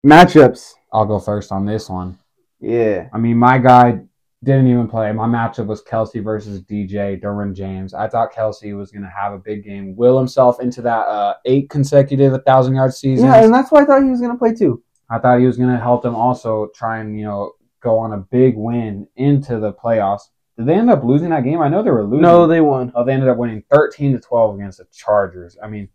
[0.07, 2.19] matchups, I'll go first on this one.
[2.61, 4.01] yeah, I mean, my guy
[4.43, 5.11] didn't even play.
[5.13, 7.93] My matchup was Kelce versus DJ Derwin James.
[7.93, 11.35] I thought Kelce was going to have a big game, will himself into that uh,
[11.45, 13.27] eight consecutive 1,000 yard season.
[13.27, 14.83] yeah, and that's why I thought he was gonna play too.
[15.11, 18.12] I thought he was going to help them also try and, you know, go on
[18.12, 20.23] a big win into the playoffs.
[20.57, 21.61] Did they end up losing that game?
[21.61, 22.23] I know they were losing.
[22.23, 22.92] No, they won.
[22.94, 25.57] Oh, they ended up winning 13 to 12 against the Chargers.
[25.62, 25.88] I mean,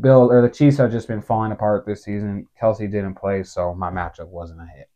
[0.00, 2.48] Bill or the Chiefs have just been falling apart this season.
[2.60, 4.88] Kelce didn't play, so my matchup wasn't a hit.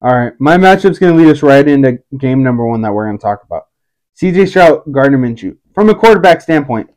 [0.00, 3.18] All right, my matchup's gonna lead us right into game number one that we're gonna
[3.18, 3.68] talk about.
[4.14, 4.46] C.J.
[4.46, 5.56] Stroud, Gardner Minshew.
[5.74, 6.90] From a quarterback standpoint,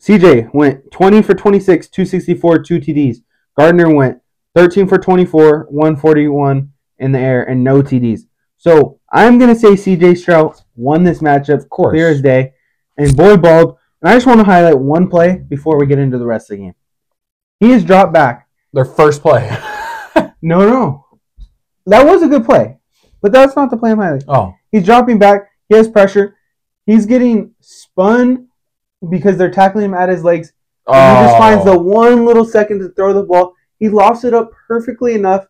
[0.00, 0.48] C.J.
[0.52, 3.18] went 20 for 26, 264, two TDs.
[3.56, 4.20] Gardner went
[4.56, 8.22] 13 for 24, 141 in the air, and no TDs.
[8.56, 11.92] So I'm gonna say CJ Stroud won this matchup Of course.
[11.92, 12.54] clear as day,
[12.96, 13.76] and boy balled.
[14.00, 16.56] And I just want to highlight one play before we get into the rest of
[16.56, 16.74] the game.
[17.60, 18.48] He is dropped back.
[18.72, 19.56] Their first play.
[20.42, 21.04] No, no,
[21.86, 22.76] that was a good play,
[23.20, 24.24] but that's not the play I'm highlighting.
[24.28, 24.54] oh.
[24.70, 25.48] He's dropping back.
[25.68, 26.36] He has pressure.
[26.84, 28.48] He's getting spun
[29.10, 30.52] because they're tackling him at his legs.
[30.86, 31.78] And he just finds the oh.
[31.78, 33.55] one little second to throw the ball.
[33.78, 35.46] He lofts it up perfectly enough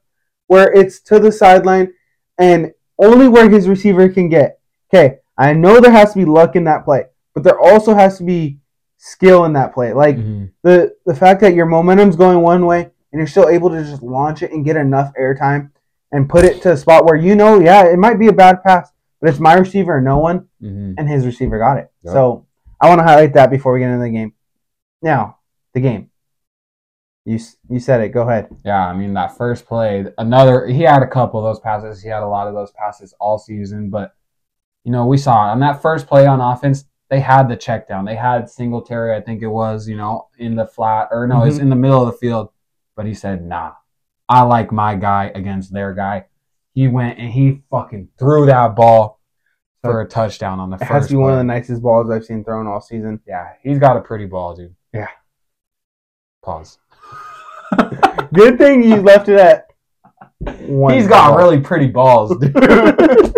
[0.49, 1.93] where it's to the sideline
[2.39, 4.59] and only where his receiver can get.
[4.93, 8.19] Okay, I know there has to be luck in that play, but there also has
[8.19, 8.59] to be
[8.99, 9.93] skill in that play.
[9.93, 10.51] Like Mhm.
[10.62, 14.03] the the fact that your momentum's going one way and you're still able to just
[14.03, 15.71] launch it and get enough airtime
[16.12, 18.62] and put it to a spot where you know, yeah, it might be a bad
[18.62, 20.95] pass, but it's my receiver and no one Mhm.
[20.99, 21.91] and his receiver got it.
[22.05, 22.12] Yep.
[22.12, 22.47] So
[22.81, 24.33] I want to highlight that before we get into the game.
[25.03, 25.39] Now,
[25.75, 26.11] the game.
[27.27, 28.11] You you said it.
[28.11, 28.49] Go ahead.
[28.65, 32.01] Yeah, I mean that first play, another he had a couple of those passes.
[32.03, 34.15] He had a lot of those passes all season, but
[34.85, 35.51] you know, we saw it.
[35.53, 38.05] on that first play on offense, they had the check down.
[38.05, 41.57] They had Singletary, I think it was, you know, in the flat or no, it's
[41.59, 41.62] Mhm.
[41.62, 42.51] in the middle of the field.
[42.95, 43.73] But he said, nah.
[44.29, 46.27] I like my guy against their guy.
[46.75, 49.21] He went and he fucking threw that ball
[49.83, 52.09] for a touchdown on the It first has to be one of the nicest balls
[52.11, 53.21] I've seen thrown all season.
[53.27, 54.75] Yeah, he's got a pretty ball, dude.
[54.93, 55.09] Yeah.
[56.45, 56.79] Pause.
[58.33, 59.67] Good thing you left it at
[60.69, 60.95] one.
[60.95, 61.39] He's got ball.
[61.39, 62.55] really pretty balls, dude.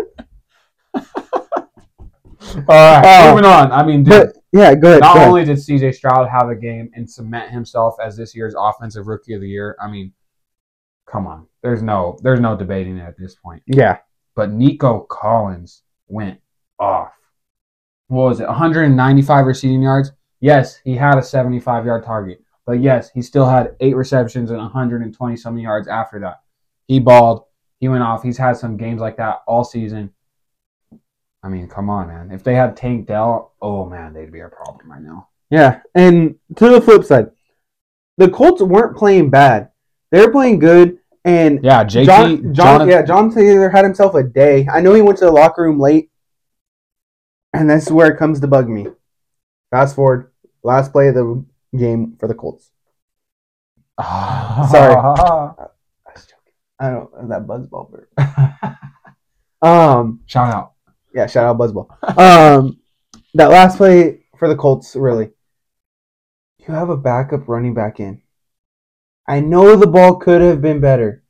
[2.68, 3.70] All right, Uh, moving on.
[3.72, 5.00] I mean, dude, But yeah, go ahead.
[5.00, 5.28] not go ahead.
[5.28, 9.34] only did CJ Stroud have a game and cement himself as this year's offensive rookie
[9.34, 10.12] of the year, I mean,
[11.06, 13.62] come on, there's no there's no debating it at this point.
[13.66, 13.98] yeah,
[14.34, 16.40] But Nico Collins went
[16.78, 17.12] off.
[18.08, 18.46] What was it?
[18.48, 20.12] 195 receiving yards.
[20.40, 24.58] Yes, he had a 75 yard target, but yes, he still had eight receptions and
[24.58, 26.42] 120 something yards after that.
[26.86, 27.44] He balled.
[27.80, 28.22] He went off.
[28.22, 30.10] He's had some games like that all season.
[31.42, 32.30] I mean, come on, man.
[32.30, 35.28] If they had Tank Dell, oh man, they'd be a problem right now.
[35.48, 35.80] yeah.
[35.94, 37.30] And to the flip side,
[38.18, 39.70] the Colts weren't playing bad.
[40.10, 40.98] They were playing good.
[41.24, 44.68] And Yeah, JT, John, John, Jonathan- yeah, John Taylor had himself a day.
[44.70, 46.10] I know he went to the locker room late,
[47.54, 48.88] and this is where it comes to bug me.
[49.70, 52.70] Fast forward, last play of the game for the Colts.
[54.00, 54.94] Sorry.
[54.94, 55.52] I
[56.14, 56.54] was joking.
[56.78, 58.08] I don't that buzzball bird.
[59.60, 60.72] Um, Shout out.
[61.12, 61.88] yeah, shout out buzzball.
[62.16, 62.78] Um,
[63.34, 65.30] that last play for the Colts, really.
[66.58, 68.22] You have a backup running back in.
[69.26, 71.24] I know the ball could have been better.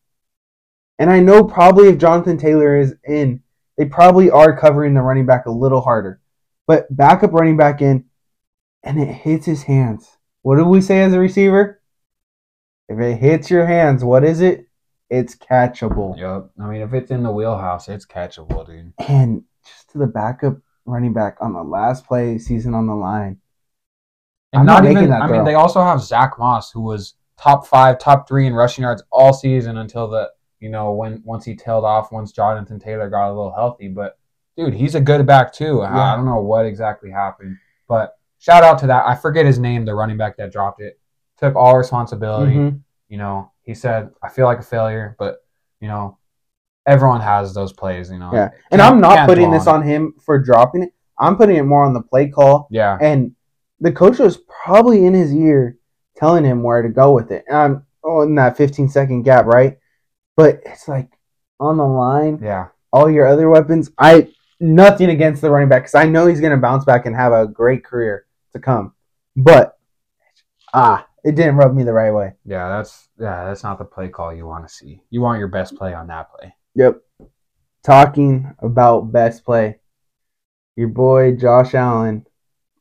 [0.99, 3.43] And I know probably if Jonathan Taylor is in,
[3.79, 6.21] they probably are covering the running back a little harder.
[6.67, 8.05] But backup running back in,
[8.83, 10.18] and it hits his hands.
[10.43, 11.81] What do we say as a receiver?
[12.89, 14.67] If it hits your hands, what is it?
[15.11, 16.19] It's catchable.
[16.19, 16.51] Yep.
[16.61, 18.93] I mean, if it's in the wheelhouse, it's catchable, dude.
[19.09, 23.39] And just to the backup running back on the last play, season on the line.
[24.53, 25.11] And I'm not, not making even.
[25.11, 28.55] that I mean, they also have Zack Moss, who was top five, top three in
[28.55, 32.79] rushing yards all season until the you know when once he tailed off, once Jonathan
[32.79, 33.89] Taylor got a little healthy.
[33.89, 34.19] But
[34.57, 35.81] dude, he's a good back too.
[35.83, 36.13] Yeah.
[36.13, 39.07] I don't know what exactly happened, but shout out to that.
[39.07, 40.99] I forget his name, the running back that dropped it.
[41.39, 42.55] Took all responsibility.
[42.55, 42.81] Mhm.
[43.09, 45.45] You know, he said, "I feel like a failure," but
[45.81, 46.19] you know,
[46.87, 48.11] everyone has those plays.
[48.11, 48.31] You know.
[48.33, 48.51] Yeah.
[48.71, 50.93] And I'm not putting this on on him for dropping it.
[51.19, 52.69] I'm putting it more on the play call.
[52.71, 52.97] Yeah.
[53.01, 53.33] And
[53.81, 55.77] the coach was probably in his ear
[56.17, 57.45] telling him where to go with it.
[57.49, 59.79] And I'm oh, in that 15 second gap, right?
[60.37, 61.09] But it's like
[61.61, 62.69] on the line, Yeah.
[62.93, 63.91] all your other weapons.
[63.99, 64.29] I
[64.61, 67.33] nothing against the running back because I know he's going to bounce back and have
[67.33, 68.25] a great career
[68.59, 68.93] to come.
[69.37, 69.79] But
[70.75, 72.35] ah, it didn't rub me the right way.
[72.45, 75.01] Yeah, that's yeah, that's not the play call you want to see.
[75.11, 76.55] You want your best play on that play.
[76.75, 77.01] Yep.
[77.85, 79.79] Talking about best play,
[80.77, 82.27] your boy Josh Allen,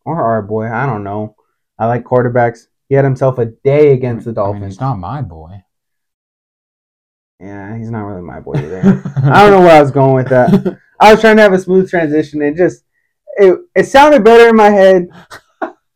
[0.05, 1.35] or our boy, I don't know.
[1.79, 2.67] I like quarterbacks.
[2.89, 4.73] He had himself a day against the I mean, Dolphins.
[4.75, 5.63] he's not my boy.
[7.39, 9.01] yeah, he's not really my boy either.
[9.23, 10.79] I don't know where I was going with that.
[10.99, 12.41] I was trying to have a smooth transition.
[12.41, 12.83] and just
[13.35, 15.07] it it sounded better in my head.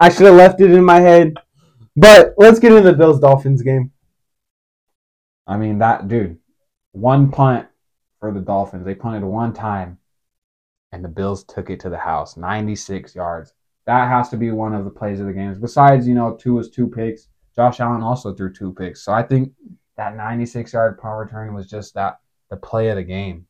[0.01, 1.35] I should have left it in my head.
[1.95, 3.91] But let's get into the Bills Dolphins game.
[5.45, 6.39] I mean that dude,
[6.93, 7.67] one punt
[8.19, 8.85] for the Dolphins.
[8.85, 9.99] They punted one time,
[10.91, 13.53] and the Bills took it to the house, ninety-six yards.
[13.85, 15.59] That has to be one of the plays of the games.
[15.59, 17.27] Besides, you know, two was two picks.
[17.55, 19.03] Josh Allen also threw two picks.
[19.03, 19.51] So I think
[19.97, 23.45] that ninety-six yard punt return was just that the play of the game,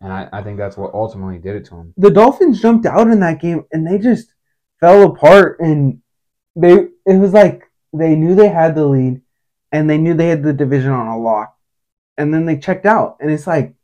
[0.00, 1.94] and I, I think that's what ultimately did it to him.
[1.96, 4.32] the Dolphins jumped out in that game and they just
[4.80, 6.00] fell apart and
[6.54, 9.20] they it was like they knew they had the lead
[9.72, 11.56] and they knew they had the division on a lock
[12.16, 13.74] and then they checked out and it's like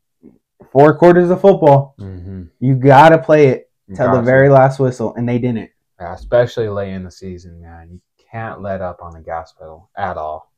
[0.72, 1.94] four quarters of football.
[2.00, 2.44] Mm-hmm.
[2.61, 5.70] You gotta play it till the very last whistle, and they didn't.
[6.00, 7.90] Yeah, especially late in the season, man.
[7.92, 8.00] You
[8.31, 10.50] can't let up on the gas pedal at all.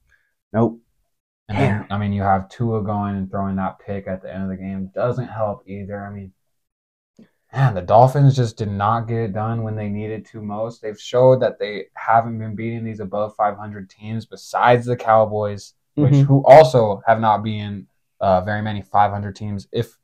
[0.53, 0.81] Nope.
[1.49, 4.45] And then, I mean, you have Tua going and throwing that pick at the end
[4.45, 6.03] of the game doesn't help either.
[6.03, 6.33] I mean,
[7.55, 10.83] man, the Dolphins just did not get it done when they needed to most.
[10.83, 16.13] They've showed that they haven't been beating these above 500 teams besides the Cowboys, which
[16.15, 16.25] Mhm.
[16.25, 17.87] who also have not been
[18.21, 19.99] uh, very many 500 teams, if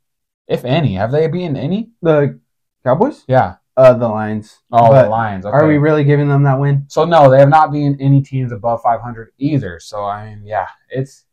[0.47, 0.95] if any.
[0.95, 1.91] Have they beaten any?
[2.03, 2.39] The
[2.85, 3.25] Cowboys?
[3.29, 3.55] Yeah.
[3.77, 4.59] Uh, the Lions.
[4.73, 5.47] Oh, But the Lions.
[5.47, 5.57] Okay.
[5.57, 6.85] Are we really giving them that win?
[6.89, 9.79] So no, they have not been any teams above 500 either.
[9.81, 11.25] So I mean, yeah, it's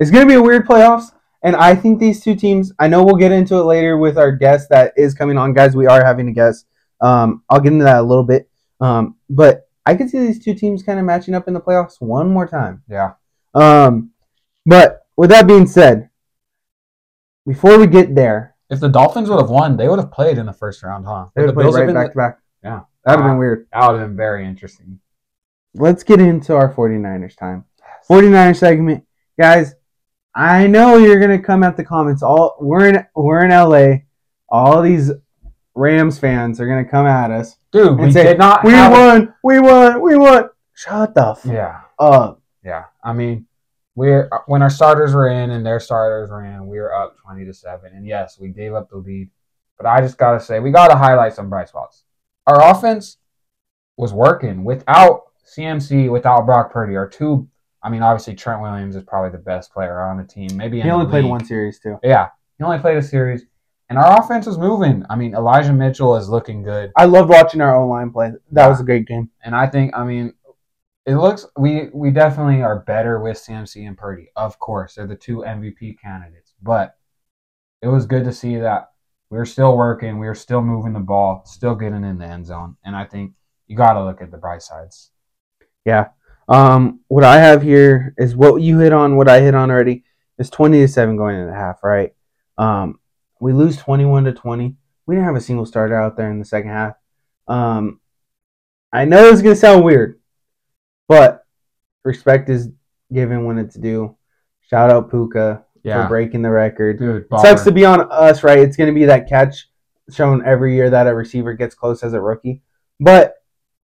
[0.00, 2.72] It's gonna be a weird playoffs, and I think these two teams.
[2.78, 5.74] I know we'll get into it later with our guest that is coming on, guys.
[5.76, 6.66] We are having a guest.
[7.00, 8.48] Um, I'll get into that a little bit.
[8.80, 12.00] Um, but I could see these two teams kind of matching up in the playoffs
[12.00, 12.82] one more time.
[12.88, 13.12] yeah,
[13.54, 14.10] Um,
[14.64, 16.10] but with that being said,
[17.46, 20.46] before we get there, if the Dolphins would have won, they would have played in
[20.46, 21.26] the first round, huh?
[21.34, 22.38] they Would would the play right back to back.
[22.62, 22.80] Yeah.
[23.04, 23.66] That'd have Uh, been weird.
[23.72, 25.00] that would have been very interesting.
[25.74, 27.64] Let's get into our 49ers time.
[28.08, 29.04] 49ers segment.
[29.38, 29.74] Guys,
[30.34, 32.22] I know you're gonna come at the comments.
[32.22, 34.02] All we're in we're in LA.
[34.48, 35.10] All these
[35.74, 37.56] Rams fans are gonna come at us.
[37.70, 40.48] Dude, we say, did not We have a- won, we won, we won.
[40.74, 42.40] Shut the f Yeah, up.
[42.64, 42.84] yeah.
[43.04, 43.46] I mean,
[43.94, 47.44] we're when our starters were in and their starters were in, we were up 20
[47.44, 47.92] to 7.
[47.94, 49.28] And yes, we gave up the lead.
[49.76, 52.04] But I just got to say, we got to highlight some bright spots.
[52.46, 53.18] Our offense
[53.96, 56.96] was working without CMC, without Brock Purdy.
[56.96, 57.48] Our two,
[57.82, 60.48] I mean, obviously Trent Williams is probably the best player on the team.
[60.56, 61.98] Maybe He only played one series too.
[62.02, 63.44] Yeah, he only played a series,
[63.88, 65.04] and our offense was moving.
[65.10, 68.32] I mean, Elijah Mitchell is looking good, I loved watching our own line play.
[68.52, 69.30] That was a great game.
[69.44, 70.34] and I think, I mean,
[71.04, 74.30] it looks we we definitely are better with CMC and Purdy.
[74.36, 76.96] Of course, they're the two MVP candidates, but
[77.82, 78.90] it was good to see that
[79.30, 82.46] we are still working, we are still moving the ball, still getting in the end
[82.46, 83.32] zone, and I think
[83.66, 85.10] you got to look at the bright sides.
[85.84, 86.08] Yeah.
[86.48, 90.04] Um, what I have here is what you hit on, what I hit on already.
[90.38, 92.14] It's twenty to seven going into the half, right?
[92.58, 92.98] Um,
[93.40, 94.76] we lose twenty one to twenty.
[95.06, 96.94] We didn't have a single starter out there in the second half.
[97.48, 98.00] Um,
[98.92, 100.20] I know it's gonna sound weird,
[101.08, 101.44] but
[102.04, 102.68] respect is
[103.12, 104.16] given when it's due.
[104.60, 105.64] Shout out Puka
[106.02, 106.98] for breaking the record.
[106.98, 108.58] dude, sucks to be on us, right?
[108.58, 109.68] It's going to be that catch
[110.10, 112.62] shown every year that a receiver gets close as a rookie.
[113.00, 113.34] But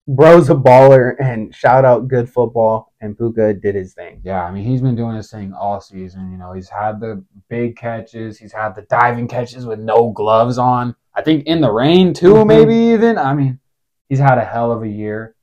[0.07, 4.21] bro's a baller, and shout out good football, and Puka did his thing.
[4.25, 6.31] Yeah, I mean he's been doing his thing all season.
[6.31, 10.59] You know, he's had the big catches, he's had the diving catches with no gloves
[10.59, 10.95] on.
[11.15, 12.47] I think in the rain too, Mhm.
[12.47, 13.19] maybe even.
[13.19, 13.61] I mean,
[14.09, 15.35] he's had a hell of a year.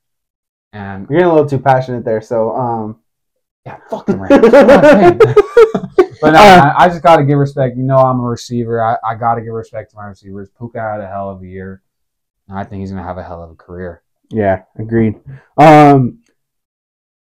[0.73, 2.99] And You're getting a little too passionate there, so um.
[3.65, 4.41] yeah, fucking rain.
[4.41, 5.19] That's what I'm saying.
[6.21, 7.75] but no, I, I just got to give respect.
[7.77, 8.81] You know, I'm a receiver.
[8.83, 10.49] I, I got to give respect to my receivers.
[10.57, 11.81] Puka had a hell of a year,
[12.47, 14.01] and I think he's gonna have a hell of a career.
[14.31, 15.19] Yeah, agreed.
[15.57, 16.19] Um,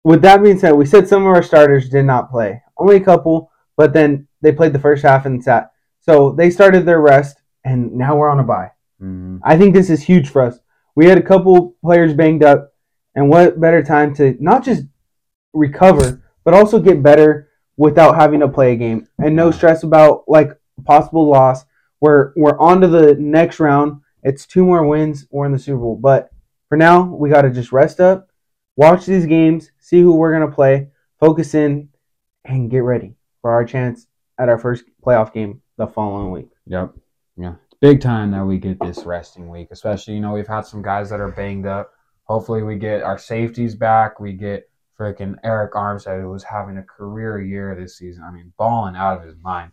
[0.04, 2.62] with that being said, we said some of our starters did not play.
[2.78, 5.72] Only a couple, but then they played the first half and sat.
[6.00, 8.72] So they started their rest, and now we're on a bye.
[9.02, 9.38] Mm-hmm.
[9.44, 10.60] I think this is huge for us.
[10.96, 12.74] We had a couple players banged up,
[13.16, 14.84] and what better time to not just
[15.54, 20.24] recover, but also get better without having to play a game and no stress about
[20.28, 20.50] like
[20.86, 21.66] possible loss.
[22.02, 24.02] We're we're on to the next round.
[24.24, 25.28] It's two more wins.
[25.32, 26.30] We're in the Super Bowl, but
[26.70, 28.30] for now we got to just rest up,
[28.78, 31.90] watch these games, see who we're gonna play, focus in,
[32.46, 36.50] and get ready for our chance at our first playoff game the following week.
[36.68, 36.94] Yep.
[37.36, 37.56] Yeah.
[37.66, 40.82] It's big time that we get this resting week, especially, you know, we've had some
[40.82, 41.92] guys that are banged up.
[42.24, 44.20] Hopefully we get our safeties back.
[44.20, 48.24] We get freaking Arik Armstead, who was having a career year this season.
[48.24, 49.72] I mean, balling out of his mind.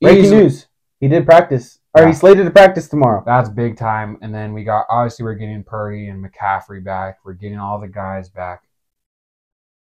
[0.00, 0.66] Breaking Easily- news:
[1.00, 2.08] He did practice, Yeah.
[2.08, 3.22] he's slated to practice tomorrow.
[3.24, 4.18] That's big time.
[4.22, 7.18] And then we got obviously we're getting Purdy and McCaffrey back.
[7.24, 8.62] We're getting all the guys back.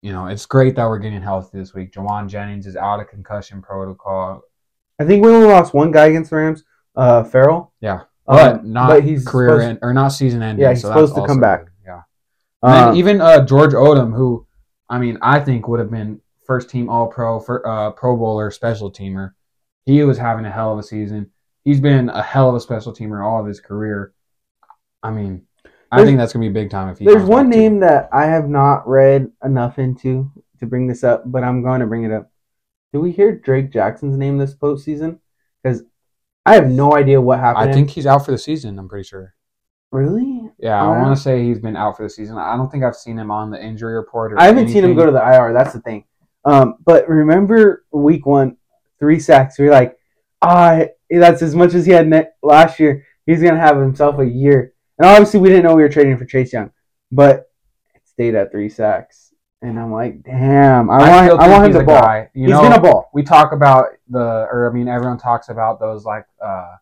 [0.02, 1.92] You know, it's great that we're getting healthy this week.
[1.92, 4.42] Jauan Jennings is out of concussion protocol.
[5.00, 6.64] I think we only lost one guy against the Rams,
[6.96, 7.74] uh, Farrell.
[7.82, 8.02] Yeah.
[8.28, 10.64] Um, But not but he's career end, or not season ending.
[10.64, 11.66] Yeah, he's so supposed to come back.
[11.66, 11.72] good.
[11.86, 12.02] Yeah.
[12.64, 14.46] And Uh, even uh, George Odum, who
[14.90, 18.52] I mean, I think would have been first team All Pro, for, uh, Pro Bowler,
[18.52, 19.32] special teamer.
[19.86, 21.32] He was having a hell of a season.
[21.66, 24.14] He's been a hell of a special teamer all of his career.
[25.04, 25.42] I mean,
[25.92, 27.06] I There's- think that's gonna be big time if he.
[27.06, 27.60] there's one back, too.
[27.60, 31.82] name that I have not read enough into to bring this up, but I'm going
[31.82, 32.32] to bring it up.
[32.94, 35.20] Did we hear Drake Jackson's name this postseason?
[35.62, 35.84] Because
[36.46, 37.70] I have no idea what happened.
[37.70, 38.80] I think he's out for the season.
[38.80, 39.34] I'm pretty sure.
[39.92, 40.50] really.
[40.58, 42.38] Yeah, I want to say he's been out for the season.
[42.38, 44.34] I don't think I've seen him on the injury report.
[44.34, 45.54] Or I haven't seen him go to the IR.
[45.54, 46.06] That's the thing.
[46.46, 48.58] Um, but remember week one,
[49.00, 49.58] three sacks.
[49.60, 49.98] We are like,
[50.46, 53.06] ah, that's as much as he had ne- last year.
[53.26, 54.74] He's gonna have himself a year.
[54.98, 56.72] And obviously, we didn't know we were trading for Chase Young,
[57.12, 57.50] but
[57.96, 59.34] it stayed at three sacks.
[59.62, 62.02] And I'm like, damn, I, want, I want him to ball.
[62.02, 62.30] guy.
[62.36, 63.10] You he's know, gonna ball.
[63.14, 66.76] we talk about the, or I mean, everyone talks about those like, uh,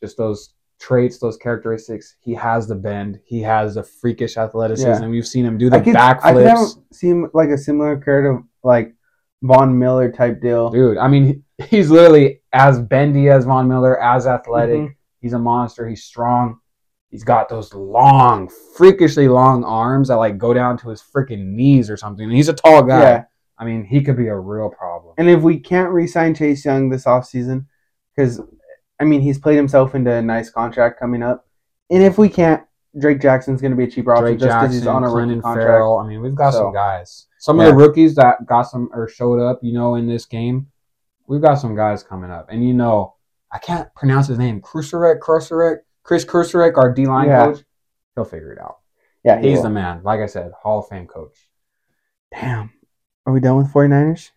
[0.00, 2.16] just those traits, those characteristics.
[2.20, 3.20] He has the bend.
[3.24, 5.02] He has the freakish athleticism.
[5.02, 5.08] Yeah.
[5.08, 6.94] We've seen him do the I could, I could have backflips.
[6.94, 8.94] seen like a similar character, like
[9.42, 10.70] Von Miller type deal.
[10.70, 14.80] Dude, I mean, he's literally as bendy as Von Miller, as athletic.
[14.80, 14.94] Mhm.
[15.20, 15.88] He's a monster.
[15.88, 16.58] He's strong.
[17.10, 21.90] He's got those long, freakishly long arms that like go down to his freaking knees
[21.90, 22.24] or something.
[22.24, 23.00] And he's a tall guy.
[23.00, 23.24] Yeah.
[23.58, 25.14] I mean, he could be a real problem.
[25.18, 27.66] And if we can't re-sign Chase Young this offseason,
[28.14, 28.40] because
[29.00, 31.46] I mean he's played himself into a nice contract coming up,
[31.90, 32.62] and if we can't,
[32.98, 35.14] Drake Jackson's going to be a cheaper option Drake just because he's on a rookie
[35.14, 35.66] Clinton contract.
[35.66, 35.98] Farrell.
[35.98, 37.26] I mean, we've got So, some guys.
[37.38, 37.66] Some yeah.
[37.66, 40.66] of the rookies that got some or showed up, you know, in this game,
[41.30, 42.48] we've got some guys coming up.
[42.50, 43.14] And you know,
[43.52, 44.60] I can't pronounce his name.
[44.60, 47.46] Kruserek, Kruserek, Chris Kruserek, our D line Yeah.
[47.46, 47.62] coach.
[48.16, 48.78] He'll figure it out.
[49.22, 49.64] Yeah, he He's will.
[49.64, 50.00] the man.
[50.02, 51.48] Like I said, Hall of Fame coach.
[52.32, 52.70] Damn.
[53.26, 54.30] Are we done with 49ers?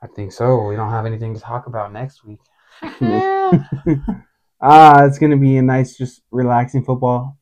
[0.00, 0.66] I think so.
[0.68, 2.38] We don't have anything to talk about next week.
[4.60, 7.38] ah, it's going to be a nice, just relaxing football,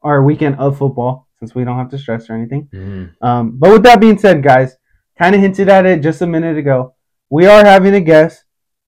[0.00, 2.68] or weekend of football, since we don't have to stress or anything.
[2.72, 3.14] Mm.
[3.22, 4.76] Um, but with that being said, guys,
[5.18, 6.94] kind of hinted at it just a minute ago.
[7.30, 8.43] We are having a guest.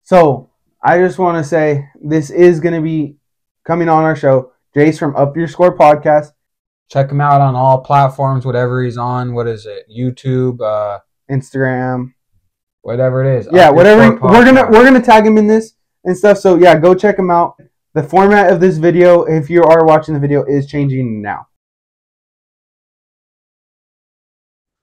[0.07, 0.51] So
[0.81, 3.17] I just want to say this is going to be
[3.65, 4.53] coming on our show.
[4.73, 6.31] Jayce from Up Your Score podcast,
[6.89, 9.35] Check him out on all platforms, whatever he's on.
[9.35, 9.87] What is it?
[9.91, 12.13] YouTube, uh, Instagram.
[12.83, 13.49] whatever it is.
[13.51, 14.15] Yeah, whatever.
[14.21, 16.39] We're gonna we're gonna tag him in this and stuff.
[16.39, 17.61] So yeah, go check him out.
[17.95, 21.49] The format of this video, if you are watching the video, is changing now.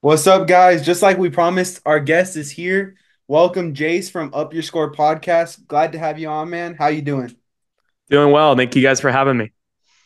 [0.02, 0.84] What's up, guys?
[0.84, 2.96] Just like we promised, our guest is here.
[3.26, 5.66] Welcome, Jayce from Up Your Score podcast.
[5.66, 6.74] Glad to have you on, man.
[6.74, 7.34] How you doing?
[8.10, 8.54] Doing well.
[8.54, 9.50] Thank you guys for having me.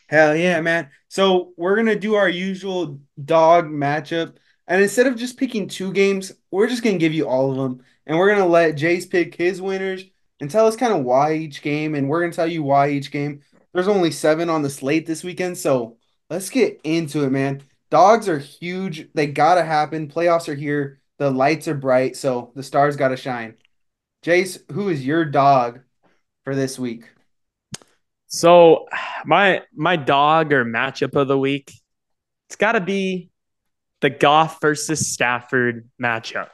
[0.07, 0.91] Hell yeah, man.
[1.09, 4.37] So we're gonna do our usual dog matchup.
[4.69, 7.83] And instead of just picking two games, we're just gonna give you all of them.
[8.07, 10.05] And we're gonna let Jayce pick his winners
[10.39, 13.11] and tell us kind of why each game, and we're gonna tell you why each
[13.11, 13.41] game.
[13.75, 15.97] There's only seven on the slate this weekend, so
[16.31, 17.63] let's get into it, man.
[17.91, 19.09] Dogs are huge.
[19.13, 20.07] They gotta happen.
[20.07, 21.01] Playoffs are here.
[21.19, 23.55] The lights are bright, so the stars gotta shine.
[24.25, 25.81] Jayce, who is your dog
[26.45, 27.05] for this week?
[28.29, 28.87] So
[29.25, 31.73] my my dog or matchup of the week,
[32.49, 33.31] it's got to be
[34.01, 36.49] the Goff versus Stafford matchup.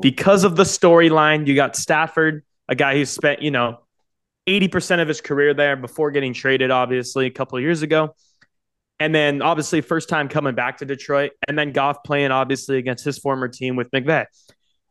[0.00, 3.78] Because of the storyline, you got Stafford, a guy who spent, you know,
[4.46, 8.14] 80% of his career there before getting traded, obviously, a couple of years ago.
[9.00, 11.32] And then obviously first time coming back to Detroit.
[11.48, 14.26] And then Goff playing obviously against his former team with McVay.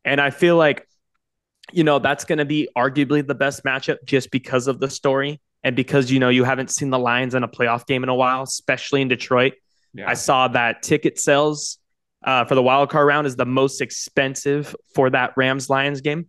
[0.05, 0.87] And I feel like,
[1.71, 5.41] you know, that's going to be arguably the best matchup just because of the story
[5.63, 8.15] and because, you know, you haven't seen the Lions in a playoff game in a
[8.15, 9.53] while, especially in Detroit.
[9.93, 10.09] Yeah.
[10.09, 11.77] I saw that ticket sales
[12.23, 16.27] uh, for the wild card round is the most expensive for that Rams Lions game.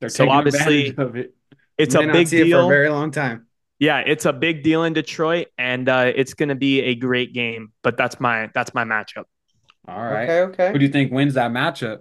[0.00, 1.34] They're so obviously, it.
[1.78, 2.46] It's a big deal.
[2.46, 3.45] it for a very long time.
[3.78, 7.34] Yeah, it's a big deal in Detroit, and uh, it's going to be a great
[7.34, 7.72] game.
[7.82, 9.24] But that's my that's my matchup.
[9.86, 10.24] All right.
[10.28, 10.72] Okay, okay.
[10.72, 12.00] Who do you think wins that matchup?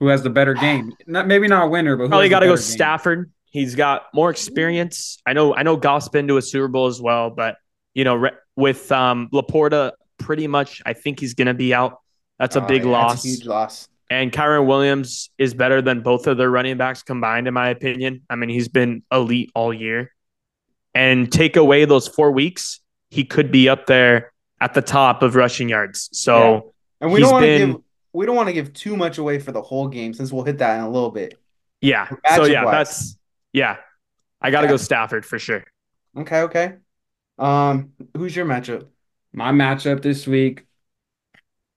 [0.00, 0.92] Who has the better game?
[1.06, 2.70] Not maybe not a winner, but who Probably got to go better game?
[2.70, 3.32] Stafford.
[3.50, 5.18] He's got more experience.
[5.26, 5.54] I know.
[5.54, 5.76] I know.
[5.76, 7.56] Goff's been to a Super Bowl as well, but
[7.94, 11.98] you know, re- with um, LaPorta, pretty much, I think he's going to be out.
[12.38, 13.14] That's a Oh, big yeah, loss.
[13.14, 13.88] That's a huge loss.
[14.10, 18.22] And Kyren Williams is better than both of their running backs combined, in my opinion.
[18.30, 20.12] I mean, he's been elite all year.
[20.94, 22.80] And take away those four weeks,
[23.10, 26.08] he could be up there at the top of rushing yards.
[26.12, 27.76] So And we don't want to give
[28.12, 30.58] we don't want to give too much away for the whole game since we'll hit
[30.58, 31.34] that in a little bit.
[31.80, 32.08] yeah.
[32.34, 32.72] So yeah, wise.
[32.72, 33.18] that's
[33.52, 33.76] yeah.
[34.40, 34.72] I gotta Okay.
[34.72, 35.62] go Stafford for sure.
[36.16, 36.74] Okay, okay.
[37.38, 38.86] Um, who's your matchup?
[39.32, 40.64] My matchup this week,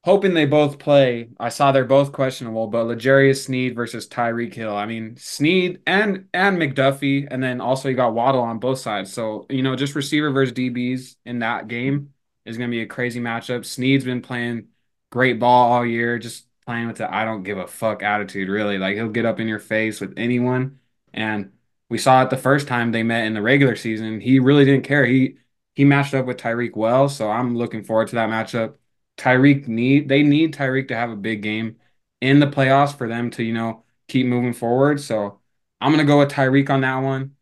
[0.04, 1.30] hoping they both play.
[1.40, 4.76] I saw they're both questionable, but L'Jarius Sneed versus Tyreek Hill.
[4.76, 9.14] I mean, Sneed and and McDuffie, and then also you got Waddle on both sides.
[9.14, 12.14] So you know, just receiver versus DBs in that game
[12.46, 13.66] is going to be a crazy matchup.
[13.66, 14.68] Sneed's been playing
[15.12, 18.50] great ball all year, just playing with the I don't give a fuck attitude.
[18.50, 20.80] Really, like he'll get up in your face with anyone,
[21.14, 21.52] and
[21.90, 24.20] we saw it the first time they met in the regular season.
[24.22, 25.06] He really didn't care.
[25.06, 25.38] He
[25.76, 28.76] he matched up with Tyreek well, so I'm looking forward to that matchup.
[29.22, 31.78] Tyreek need they need Tyreek to have a big game
[32.22, 35.00] in the playoffs for them to, you know, keep moving forward.
[35.00, 35.40] So
[35.80, 37.36] I'm gonna go with Tyreek on that one.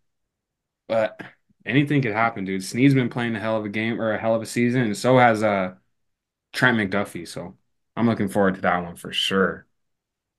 [0.87, 1.21] But
[1.65, 2.63] anything could happen, dude.
[2.63, 4.97] Sneed's been playing a hell of a game or a hell of a season, and
[4.97, 5.75] so has uh
[6.53, 7.27] Trent McDuffie.
[7.27, 7.57] So
[7.95, 9.65] I'm looking forward to that one for sure.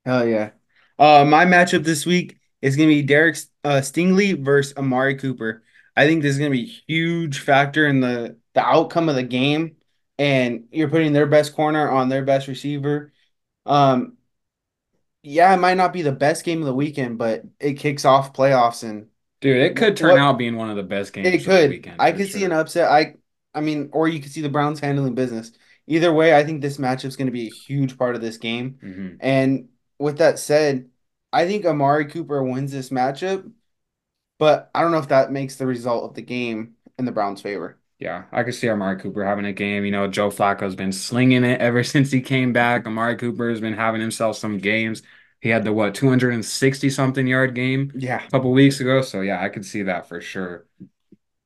[0.05, 0.51] Hell yeah.
[0.99, 5.63] Uh, my matchup this week is to be Derek uh, Stingley versus Amari Cooper.
[5.95, 9.23] I think this is to be a huge factor in the the outcome of the
[9.23, 9.77] game,
[10.21, 13.11] and you're putting their best corner on their best receiver.
[13.65, 14.17] Um,
[15.23, 18.33] yeah, it might not be the best game of the weekend, but it kicks off
[18.33, 19.07] playoffs and
[19.39, 21.27] Dude, it could turn What- out being one of the best games.
[21.27, 21.69] it of the could.
[21.71, 22.91] weekend, I could see an upset.
[22.91, 23.15] I
[23.55, 25.51] I mean, or you could see the Browns handling business.
[25.87, 28.77] Either way, I think this matchup's going to be a huge part of this game.
[28.83, 29.17] Mhm.
[29.19, 30.89] And with that said,
[31.33, 33.51] I think Amari Cooper wins this matchup,
[34.37, 37.41] but I don't know if that makes the result of the game in the Browns'
[37.41, 37.77] favor.
[38.01, 39.85] Yeah, I could see Amari Cooper having a game.
[39.85, 42.87] You know, Joe Flacco's been slinging it ever since he came back.
[42.87, 45.03] Amari Cooper has been having himself some games.
[45.39, 48.23] He had the what, 260 something yard game Yeah.
[48.25, 49.03] a couple weeks ago.
[49.03, 50.65] So yeah, I could see that for sure.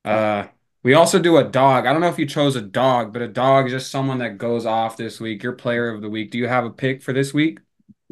[0.04, 0.46] Uh,
[0.82, 1.84] we also do a dog.
[1.84, 4.38] I don't know if you chose a dog, but a dog is just someone that
[4.38, 5.42] goes off this week.
[5.42, 6.30] Your player of the week.
[6.30, 7.58] Do you have a pick for this week?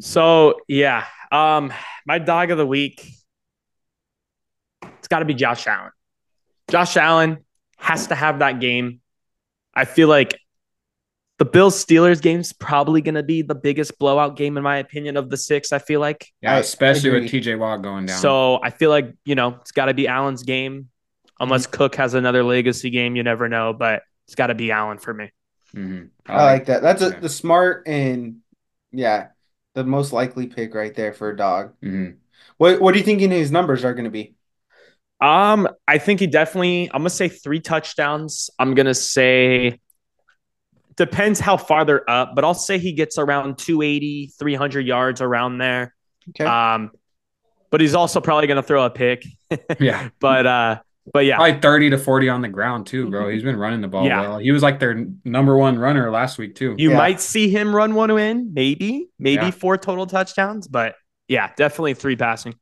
[0.01, 1.73] So yeah, um,
[2.05, 3.07] my dog of the week,
[4.83, 5.91] it's got to be Josh Allen.
[6.69, 7.44] Josh Allen
[7.77, 9.01] has to have that game.
[9.73, 10.39] I feel like
[11.37, 15.17] the Bills Steelers game's probably going to be the biggest blowout game in my opinion
[15.17, 15.73] of the six.
[15.73, 17.23] I feel like Yeah, especially with.
[17.29, 18.19] TJ Watt going down.
[18.19, 18.61] so.
[18.63, 20.89] I feel like you know it's got to be Allen's game,
[21.39, 23.15] unless Cook has another legacy game.
[23.17, 25.31] You never know, but it's got to be Allen for me.
[25.75, 26.09] Mhm.
[26.25, 26.81] I like that.
[26.81, 27.19] That's a, yeah.
[27.19, 28.37] the smart and
[28.93, 29.27] yeah,
[29.73, 31.73] the most likely pick right there for a dog.
[31.83, 32.15] Mhm.
[32.57, 34.35] What what do you think his numbers are going to be?
[35.21, 36.89] Um, I think he definitely.
[36.93, 38.49] I'm gonna say three touchdowns.
[38.59, 39.79] I'm gonna say
[40.97, 45.57] depends how far they're up, but I'll say he gets around 280, 300 yards around
[45.57, 45.93] there.
[46.29, 46.45] Okay.
[46.45, 46.91] Um,
[47.69, 49.25] but he's also probably gonna throw a pick.
[49.79, 50.09] Yeah.
[50.19, 50.79] But uh,
[51.13, 53.29] but yeah, Probably 30 to 40 on the ground too, bro.
[53.29, 54.21] He's been running the ball Yeah.
[54.21, 54.37] well.
[54.39, 56.75] He was like their number one runner last week too.
[56.77, 56.97] you Yeah.
[56.97, 59.51] might see him run one in, maybe, maybe Yeah.
[59.51, 60.95] four total touchdowns, but
[61.27, 62.55] yeah, definitely three passing.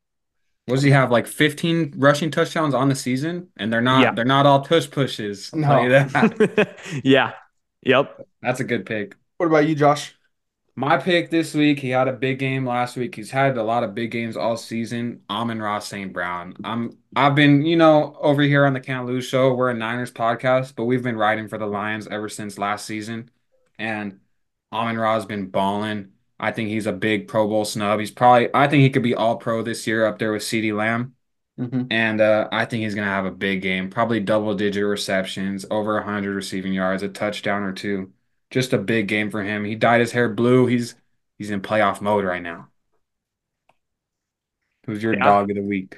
[0.66, 1.12] What does he have?
[1.12, 4.12] Like 15 rushing touchdowns on the season, and they're not Yeah.
[4.14, 5.54] they're not all tush pushes.
[5.54, 5.68] No.
[5.68, 6.80] tell you that.
[7.04, 7.34] yeah.
[7.82, 8.28] Yep.
[8.42, 9.16] That's a good pick.
[9.38, 10.16] What about you, Josh?
[10.76, 13.14] My pick this week, he had a big game last week.
[13.14, 15.22] He's had a lot of big games all season.
[15.30, 16.12] Amon-Ra St.
[16.12, 16.56] Brown.
[16.64, 19.54] I'm I've been, you know, over here on the Can't Lose show.
[19.54, 23.30] We're a Niners podcast, but we've been riding for the Lions ever since last season.
[23.78, 24.20] And
[24.72, 26.13] Amon Ra's been balling.
[26.44, 28.00] I think he's a big Pro Bowl snub.
[28.02, 30.76] He's probably I think he could be all pro this year up there with CeeDee
[30.78, 31.16] Lamb.
[31.60, 31.84] Mm-hmm.
[31.92, 35.96] And uh, I think he's gonna have a big game, probably double digit receptions, over
[35.96, 38.14] 100 receiving yards, a touchdown or two.
[38.52, 39.66] Just a big game for him.
[39.66, 40.68] He dyed his hair blue.
[40.68, 40.96] He's
[41.40, 42.70] he's in playoff mode right now.
[44.86, 45.24] Who's your Yeah.
[45.24, 45.98] dog of the week?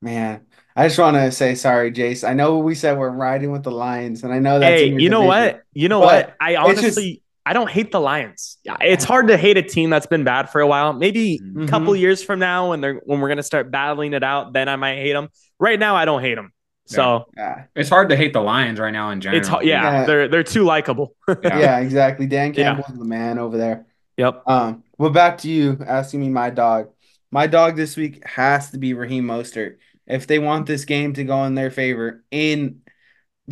[0.00, 0.46] Man,
[0.76, 2.28] I just want to say sorry, Jayce.
[2.28, 4.92] I know we said we're riding with the Lions, and I know that's Hey, in
[4.92, 5.28] your you know division.
[5.28, 5.64] what?
[5.72, 6.36] You know what?
[6.40, 8.58] I honestly, I don't hate the Lions.
[8.64, 10.92] Yeah, It's hard to hate a team that's been bad for a while.
[10.94, 11.64] Maybe Mhm.
[11.64, 14.68] a couple years from now, when they're when we're gonna start battling it out, then
[14.68, 15.28] I might hate them.
[15.60, 16.52] Right now, I don't hate them.
[16.86, 19.40] So Yeah, It's hard to hate the Lions right now in general.
[19.40, 19.48] it's.
[19.50, 19.60] Yeah,
[20.00, 20.04] Yeah.
[20.04, 21.14] they're they're too likable.
[21.28, 21.58] Yeah.
[21.58, 22.26] yeah, exactly.
[22.26, 22.74] Dan Yeah.
[22.74, 23.86] Campbell's the man over there.
[24.16, 24.42] yep.
[24.46, 26.88] Um, well, back to you asking me my dog.
[27.30, 29.76] My dog this week has to be Raheem Mostert.
[30.06, 32.76] If they want this game to go in their favor in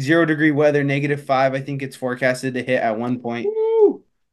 [0.01, 3.47] zero degree weather, negative five, I think it's forecasted to hit at one point.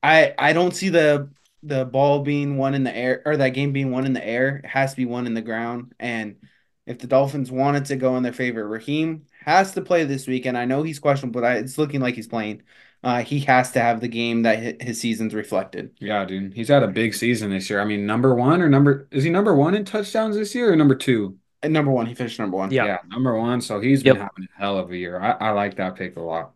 [0.01, 1.30] I I don't see the
[1.64, 4.57] the ball being one in the air or that game being one in the air.
[4.64, 5.93] It has to be one in the ground.
[5.99, 6.38] And
[6.86, 10.45] if the Dolphins wanted to go in their favor, Raheem has to play this week.
[10.45, 12.64] And I know he's questionable, but I, it's looking like he's playing.
[13.03, 15.91] Uh, he has to have the game that his season's reflected.
[15.99, 16.53] Yeah, dude.
[16.53, 17.80] He's had a big season this year.
[17.80, 20.76] I mean, number one or number is he number one in touchdowns this year or
[20.76, 21.38] number two?
[21.62, 22.72] And number one, he finished number one.
[22.72, 22.86] Yeah.
[22.86, 23.62] Yeah, number one.
[23.62, 24.30] So he's been Yep.
[24.30, 25.20] having a hell of a year.
[25.20, 26.53] I, I like that pick a lot.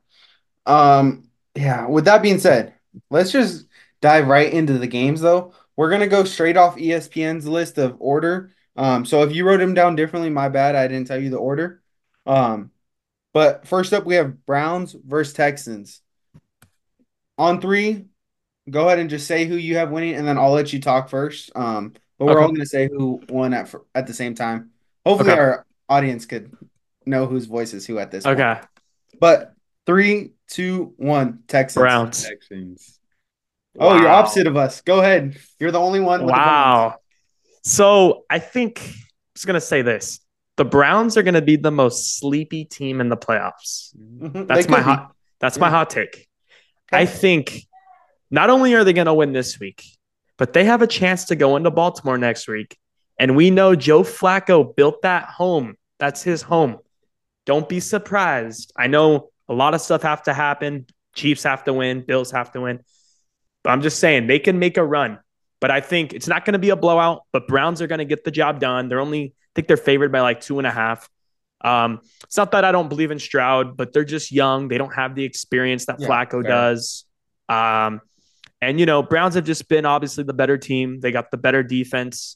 [0.66, 2.74] Um, yeah, with that being said,
[3.10, 3.68] let's just
[4.02, 5.54] dive right into the games though.
[5.76, 8.52] We're gonna go straight off ESPN's list of order.
[8.76, 11.38] Um, so if you wrote them down differently, my bad, I didn't tell you the
[11.38, 11.82] order.
[12.26, 12.72] Um,
[13.34, 16.02] but first up we have Browns versus Texans.
[17.38, 18.06] On three,
[18.70, 21.10] go ahead and just say who you have winning, and then I'll let you talk
[21.10, 21.52] first.
[21.56, 22.44] Um, but we're Okay.
[22.44, 24.73] all gonna say who won at at the same time.
[25.06, 25.40] Hopefully Okay.
[25.40, 26.52] our audience could
[27.06, 28.40] know whose voice is who at this point.
[28.40, 28.62] Okay.
[29.20, 29.54] But
[29.86, 31.82] three, two, one, Texans.
[31.82, 32.24] Browns.
[32.24, 33.00] Texans.
[33.80, 34.82] Oh, you're opposite of us.
[34.82, 35.38] Go ahead.
[35.60, 36.22] You're the only one.
[36.22, 36.96] With the Wow.
[37.64, 38.94] So I think I'm
[39.36, 40.20] just gonna say this:
[40.58, 43.94] the Browns are gonna be the most sleepy team in the playoffs.
[43.96, 44.34] Browns.
[44.34, 44.48] Mhm.
[44.48, 44.84] That's my could be.
[44.84, 45.16] hot.
[45.40, 46.28] That's my hot take.
[46.92, 47.64] I think
[48.30, 49.84] not only are they going to win this week,
[50.38, 52.78] but they have a chance to go into Baltimore next week.
[53.20, 55.76] And we know Joe Flacco built that home.
[56.00, 56.80] That's his home.
[57.46, 58.72] Don't be surprised.
[58.78, 60.88] I know a lot of stuff have to happen.
[61.14, 62.02] Chiefs have to win.
[62.02, 62.80] Bills have to win.
[63.64, 65.20] But I'm just saying they can make a run.
[65.62, 68.06] But I think it's not going to be a blowout, but Browns are going to
[68.06, 68.90] get the job done.
[68.90, 71.10] They're only, I think they're favored by like two and a half.
[71.62, 74.68] Um, it's not that I don't believe in Stroud, but they're just young.
[74.68, 76.52] They don't have the experience that Yeah, Flacco fair.
[76.52, 77.06] does.
[77.48, 78.02] Um,
[78.62, 81.00] and you know, Browns have just been obviously the better team.
[81.00, 82.36] They got the better defense.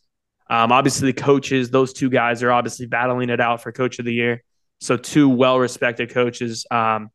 [0.49, 4.05] Um, obviously, the coaches; those two guys are obviously battling it out for Coach of
[4.05, 4.43] the Year.
[4.79, 6.65] So two well-respected coaches.
[6.69, 7.09] Um,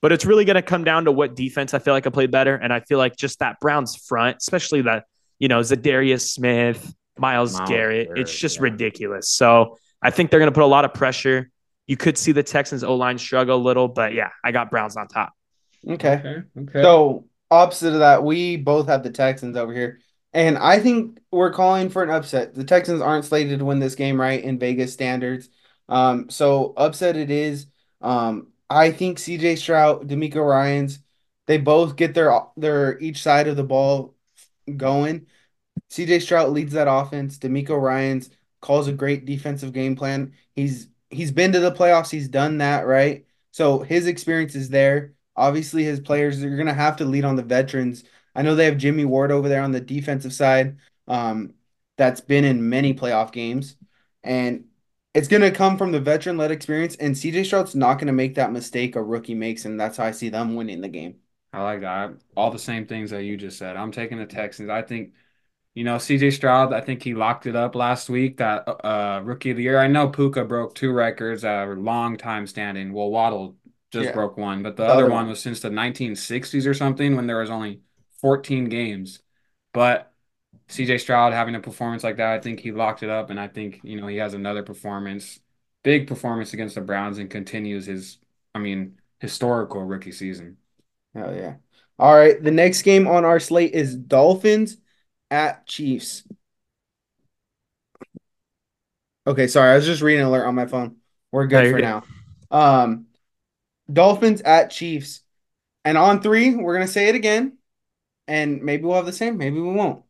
[0.00, 2.30] but it's really going to come down to what defense I feel like I played
[2.30, 5.04] better, and I feel like just that Browns front, especially that
[5.38, 8.62] you know Za'Darius Smith, Myles, Myles Garrett, Garrett, it's just yeah.
[8.64, 9.28] ridiculous.
[9.28, 11.50] So I think they're going to put a lot of pressure.
[11.86, 14.96] You could see the Texans O line struggle a little, but yeah, I got Browns
[14.96, 15.32] on top.
[15.88, 16.14] Okay.
[16.14, 16.42] Okay.
[16.58, 16.82] Okay.
[16.82, 20.00] So opposite of that, we both have the Texans over here.
[20.34, 22.54] And I think we're calling for an upset.
[22.54, 25.50] The Texans aren't slated to win this game, right, in Vegas standards.
[25.88, 27.66] Um, so upset it is.
[28.00, 31.00] Um, I think CJ Stroud, DeMeco Ryans,
[31.46, 34.14] they both get their their each side of the ball
[34.76, 35.26] going.
[35.90, 37.38] CJ Stroud leads that offense.
[37.38, 38.30] DeMeco Ryans
[38.60, 40.34] calls a great defensive game plan.
[40.54, 42.10] He's he's been to the playoffs.
[42.10, 43.26] He's done that, right?
[43.50, 45.14] So his experience is there.
[45.36, 48.04] Obviously, his players are gonna have to lead on the veterans.
[48.34, 50.78] I know they have Jimmy Ward over there on the defensive side.
[51.08, 51.54] Um,
[51.96, 53.76] that's been in many playoff games,
[54.22, 54.64] and
[55.14, 56.96] it's gonna come from the veteran-led experience.
[56.96, 60.12] And CJ Stroud's not gonna make that mistake a rookie makes, and that's how I
[60.12, 61.16] see them winning the game.
[61.52, 62.14] I like that.
[62.36, 63.76] All the same things that you just said.
[63.76, 64.70] I'm taking the Texans.
[64.70, 65.12] I think,
[65.74, 69.50] you know, CJ Stroud, I think he locked it up last week, that uh rookie
[69.50, 69.78] of the year.
[69.78, 72.92] I know Puka broke two records that are long time standing.
[72.92, 73.56] Well, Waddle
[73.90, 74.12] just Yeah.
[74.14, 75.28] broke one, but the, The other other one.
[75.28, 77.80] was since the 1960s or something when there was only
[78.22, 79.20] 14 games.
[79.74, 80.12] But
[80.68, 83.48] CJ Stroud having a performance like that, I think he locked it up, and I
[83.48, 85.40] think, you know, he has another performance,
[85.82, 88.18] big performance against the Browns and continues his,
[88.54, 90.56] I mean, historical rookie season.
[91.14, 91.56] Hell yeah.
[91.98, 92.42] All right.
[92.42, 94.78] The next game on our slate is Dolphins
[95.30, 96.24] at Chiefs.
[99.26, 99.72] Okay, sorry.
[99.72, 100.96] I was just reading an alert on my phone.
[101.30, 101.84] We're good you're for good.
[101.84, 102.02] now.
[102.50, 103.06] Um,
[103.92, 105.20] Dolphins at Chiefs.
[105.84, 107.58] And on three, we're gonna say it again.
[108.32, 110.04] And maybe we'll have the same, maybe we won't.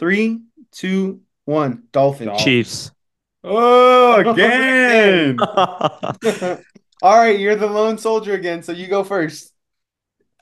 [0.00, 0.40] Three,
[0.72, 1.84] two, one.
[1.92, 2.26] Dolphins.
[2.26, 2.44] Dolphins.
[2.44, 2.90] Chiefs.
[3.44, 5.38] Oh, again.
[7.02, 9.52] All right, you're the lone soldier again, so you go first.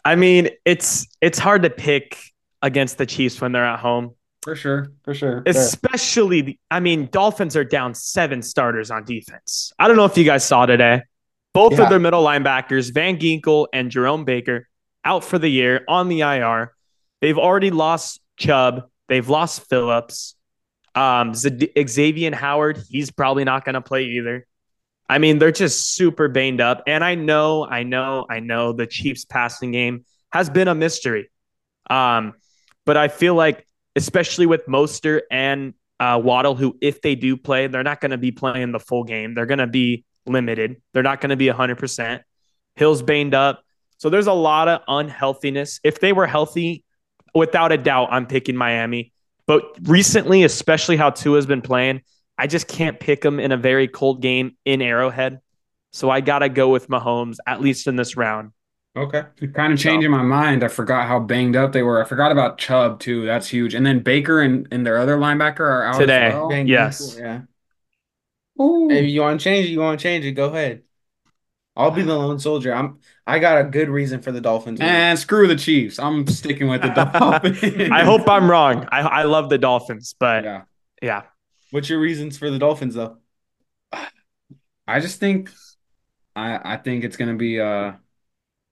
[0.02, 2.16] I mean, it's it's hard to pick
[2.62, 4.14] against the Chiefs when they're at home.
[4.42, 4.90] For sure.
[5.04, 5.42] For sure.
[5.44, 9.72] Especially, the- I mean, Dolphins are down seven starters on defense.
[9.78, 11.02] I don't know if you guys saw today.
[11.52, 11.82] Both Yeah.
[11.82, 14.66] of their middle linebackers, Van Ginkel and Jerome Baker,
[15.04, 16.72] out for the year on the IR.
[17.20, 18.88] They've already lost Chubb.
[19.08, 20.36] They've lost Phillips.
[20.94, 24.46] Um, Z- Xavier Howard, he's probably not going to play either.
[25.08, 26.82] I mean, they're just super banged up.
[26.86, 31.30] And I know, I know, I know the Chiefs passing game has been a mystery.
[31.88, 32.34] Um,
[32.84, 33.66] but I feel like,
[33.96, 38.18] especially with Mostert and uh, Waddle, who, if they do play, they're not going to
[38.18, 39.34] be playing the full game.
[39.34, 40.82] They're going to be limited.
[40.92, 42.20] They're not going to be 100%.
[42.76, 43.62] Hill's banged up.
[43.96, 45.80] So there's a lot of unhealthiness.
[45.82, 46.84] If they were healthy,
[47.34, 49.12] without a doubt, I'm picking Miami.
[49.46, 52.02] But recently, especially how Tua's been playing,
[52.36, 55.40] I just can't pick them in a very cold game in Arrowhead.
[55.92, 58.52] So I got to go with Mahomes, at least in this round.
[58.96, 59.22] Okay.
[59.54, 60.64] Kind of changing my mind.
[60.64, 62.02] I forgot how banged up they were.
[62.02, 63.24] I forgot about Chubb too.
[63.24, 63.74] That's huge.
[63.74, 66.26] And then Baker and, and their other linebacker are out Today.
[66.26, 66.52] as well.
[66.52, 67.14] Yes.
[67.14, 68.64] Ginkel, Yeah.
[68.64, 68.90] Ooh.
[68.90, 70.32] If you want to change it, you want to change it.
[70.32, 70.82] Go ahead.
[71.76, 72.74] I'll be the lone soldier.
[72.74, 72.98] I'm.
[73.28, 74.80] I got a good reason for the Dolphins.
[74.80, 74.94] winning.
[74.94, 75.98] And screw the Chiefs.
[75.98, 77.90] I'm sticking with the Dolphins.
[77.92, 78.88] I hope I'm wrong.
[78.90, 80.62] I, I love the Dolphins, but yeah.
[81.02, 81.22] Yeah.
[81.70, 83.18] What's your reasons for the Dolphins, though?
[84.86, 85.50] I just think
[86.34, 87.92] I I think it's gonna be uh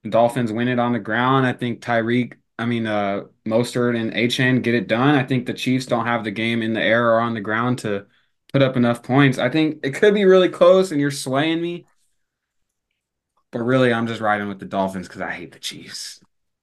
[0.08, 1.46] Dolphins win it on the ground.
[1.46, 5.14] I think Tyreek, I mean uh Mostert and Achane get it done.
[5.14, 7.80] I think the Chiefs don't have the game in the air or on the ground
[7.80, 8.06] to
[8.52, 9.36] put up enough points.
[9.38, 11.84] I think it could be really close and you're swaying me.
[13.56, 16.20] But really I'm just riding with the Dolphins because I hate the Chiefs.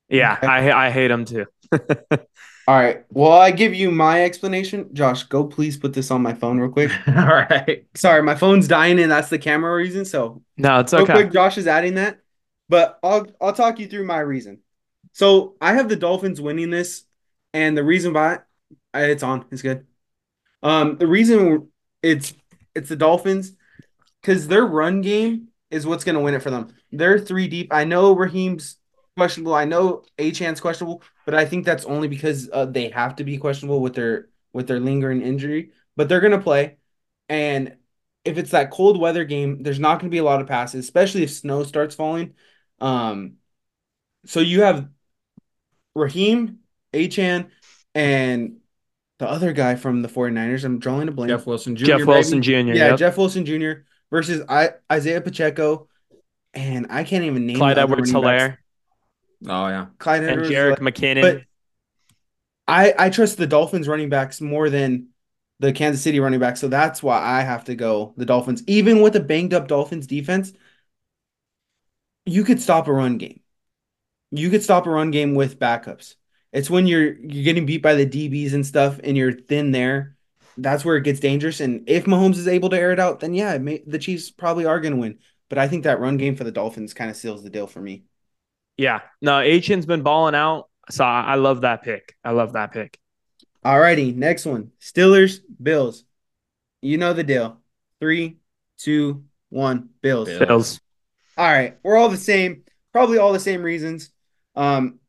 [0.10, 0.38] Yeah.
[0.44, 1.46] I I hate them too.
[1.72, 3.04] All right.
[3.10, 4.94] Well, I give you my explanation.
[4.94, 6.92] Josh, go please put this on my phone real quick.
[7.08, 7.88] All right.
[7.96, 10.06] Sorry, my phone's dying, and that's the camera reason.
[10.06, 11.14] So no, it's real okay.
[11.14, 12.20] quick, Josh is adding that,
[12.70, 14.60] but I'll I'll talk you through my reason.
[15.14, 17.06] So I have the Dolphins winning this,
[17.54, 18.40] and the reason why
[18.94, 19.88] it's on, it's good.
[20.62, 21.70] Um, the reason
[22.04, 22.36] it's
[22.76, 23.54] it's the Dolphins
[24.22, 26.74] because their run game is what's going to win it for them.
[26.92, 27.74] They're three deep.
[27.74, 28.78] I know Raheem's
[29.18, 29.56] questionable.
[29.56, 33.38] I know Achane's questionable, but I think that's only because uh, they have to be
[33.38, 35.72] questionable with their with their lingering injury.
[35.96, 36.78] But they're going to play,
[37.28, 37.76] and
[38.24, 40.86] if it's that cold weather game, there's not going to be a lot of passes,
[40.86, 42.36] especially if snow starts falling.
[42.80, 43.34] Um,
[44.26, 44.88] so you have
[45.96, 46.60] Raheem,
[46.94, 47.52] Achan,
[47.96, 48.58] and
[49.20, 50.64] the other guy from the 49ers.
[50.64, 51.30] I'm drawing a blank.
[51.30, 51.86] Jeff Wilson Jr.
[51.86, 52.08] Jeff baby.
[52.08, 52.52] Wilson Jr.
[52.52, 53.00] yeah, yep.
[53.00, 53.84] Jeff Wilson Jr.
[54.14, 55.88] versus I, Isaiah Pacheco,
[56.54, 58.60] and I can't even name Clyde the Edwards Hilaire.
[59.46, 59.88] Oh yeah.
[59.98, 60.50] Clyde and Edwards.
[60.52, 61.22] Jerick McKinnon.
[61.22, 61.42] But
[62.68, 65.08] I I trust the Dolphins running backs more than
[65.60, 68.64] the Kansas City running backs, so that's why I have to go the Dolphins.
[68.68, 70.54] Even with a banged up Dolphins defense,
[72.26, 73.42] you could stop a run game.
[74.30, 76.16] You could stop a run game with backups.
[76.52, 80.13] It's when you're you're getting beat by the DBs and stuff, and you're thin there.
[80.58, 81.60] That's where it gets dangerous.
[81.60, 84.32] And if Mahomes is able to air it out, then yeah, it may, the Chiefs
[84.32, 85.20] probably are going to win.
[85.50, 87.82] But I think that run game for the Dolphins kind of seals the deal for
[87.82, 88.06] me.
[88.78, 92.16] yeah, no, Achane's been balling out, so I, I love that pick.
[92.24, 93.00] I love that pick.
[93.64, 94.12] All righty.
[94.12, 94.72] next one.
[94.82, 96.04] Steelers, Bills.
[96.82, 97.62] You know the deal.
[98.00, 98.38] Three,
[98.78, 100.28] two, one, Bills.
[100.28, 100.40] Bills.
[100.40, 100.82] Bills.
[101.38, 102.64] All right, we're all the same.
[102.92, 104.12] Probably all the same reasons.
[104.56, 105.00] Um,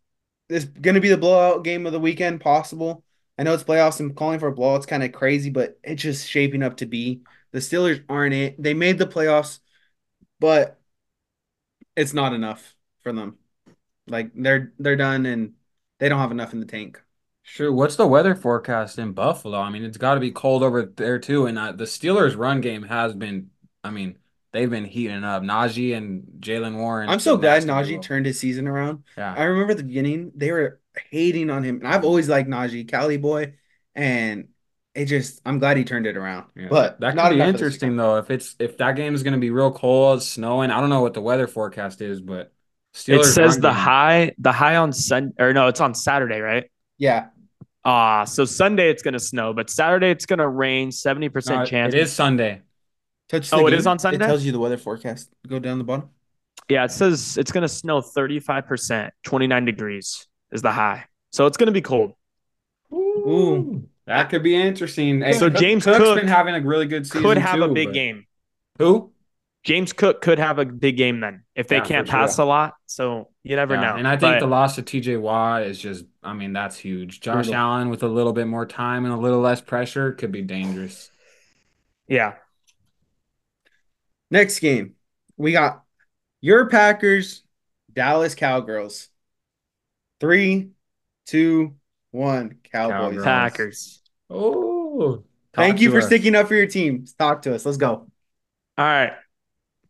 [0.49, 3.04] it's gonna be the blowout game of the weekend, possible.
[3.39, 6.29] I know it's playoffs and calling for a blowout's kind of crazy, but it's just
[6.29, 7.23] shaping up to be.
[7.53, 8.63] The Steelers aren't it.
[8.63, 9.59] They made the playoffs,
[10.41, 10.81] but
[11.97, 13.39] it's not enough for them.
[14.07, 15.55] Like they're they're done and
[15.99, 17.01] they don't have enough in the tank.
[17.43, 17.73] Sure.
[17.73, 19.59] What's the weather forecast in Buffalo?
[19.59, 21.47] I mean, it's got to be cold over there too.
[21.47, 23.51] And uh, the Steelers' run game has been,
[23.83, 24.19] I mean,
[24.55, 25.43] they've been heating up.
[25.43, 27.11] Najee and Jaylen Warren.
[27.11, 29.03] I'm so glad nasty Najee turned his season around.
[29.19, 29.35] Yeah.
[29.37, 30.81] I remember at the beginning they were
[31.11, 33.55] hating on him, and I've always liked Najee, Cali boy,
[33.95, 34.49] and
[34.95, 36.47] it just I'm glad he turned it around.
[36.57, 36.69] Yeah.
[36.71, 38.17] But that not could be enough of this interesting though.
[38.17, 40.71] If it's if that game is going to be real cold, snowing.
[40.71, 42.53] I don't know what the weather forecast is, but
[43.07, 46.71] It says the game- high, the high on Sunday or no, it's on Saturday, right?
[46.97, 47.27] Yeah,
[47.87, 51.93] Ah, so Sunday it's gonna snow, but Saturday it's gonna rain, seventy No, percent chance.
[51.93, 52.63] it is Sunday.
[53.41, 53.51] Touch.
[53.51, 53.79] The Oh, it game.
[53.79, 54.25] is on Sunday?
[54.25, 55.31] It tells you the weather forecast.
[55.47, 56.09] Go down the bottom.
[56.69, 61.05] Yeah, it says it's gonna snow thirty-five percent, twenty-nine degrees is the high.
[61.33, 62.13] So it's gonna be cold.
[62.93, 63.89] Ooh.
[64.07, 65.21] That could be interesting.
[65.23, 67.23] Hey, So Cook- James Cook's Cook been having a really good season.
[67.23, 68.27] Could have a big but- game.
[68.79, 69.11] Who?
[69.63, 72.21] James Cook could have a big game then if they Yeah, can't for sure.
[72.21, 72.75] pass a lot.
[72.85, 73.97] So you never Yeah, know.
[73.97, 77.21] And I think But the loss to TJ Watt is just, I mean, that's huge.
[77.21, 77.55] Josh Brutal.
[77.55, 81.11] Allen with a little bit more time and a little less pressure could be dangerous.
[82.09, 82.35] yeah,
[84.35, 84.97] Next game,
[85.37, 85.85] we got
[86.41, 87.45] your Packers,
[87.93, 89.07] Dallas Cowgirls.
[90.19, 90.71] Three,
[91.25, 91.77] two,
[92.11, 93.23] one, Cowboys.
[93.23, 93.25] Cowgirls.
[93.25, 94.03] Packers.
[94.29, 95.23] Oh,
[95.53, 97.07] Thank you for sticking up for your team.
[97.17, 97.65] Talk to us.
[97.65, 98.09] Let's go.
[98.77, 99.13] All right.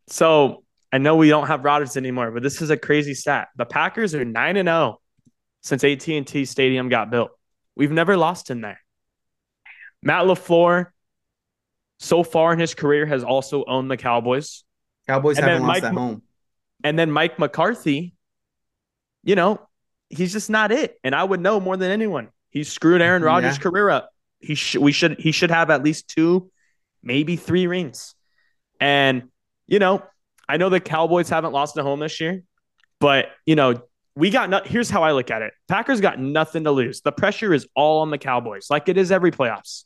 [0.09, 3.47] So I know we don't have Rodgers anymore, but this is a crazy stat.
[3.57, 5.01] The Packers are nine and zero
[5.63, 7.31] since AT and T Stadium got built.
[7.75, 8.79] We've never lost in there.
[10.03, 10.91] Matt Lafleur,
[11.99, 14.63] so far in his career, has also owned the Cowboys.
[15.07, 16.21] Cowboys And haven't lost Mike at home.
[16.83, 18.13] And then Mike McCarthy,
[19.23, 19.67] you know,
[20.09, 20.99] he's just not it.
[21.03, 22.29] And I would know more than anyone.
[22.49, 23.63] He screwed Aaron Rodgers' Yeah.
[23.63, 24.09] career up.
[24.39, 26.51] He should we should he should have at least two,
[27.01, 28.13] maybe three rings.
[28.79, 29.29] And
[29.67, 30.03] you know,
[30.47, 32.43] I know the Cowboys haven't lost at home this year,
[32.99, 33.81] but you know,
[34.15, 35.53] we got no, here's how I look at it.
[35.67, 37.01] Packers got nothing to lose.
[37.01, 39.85] The pressure is all on the Cowboys, like it is every playoffs.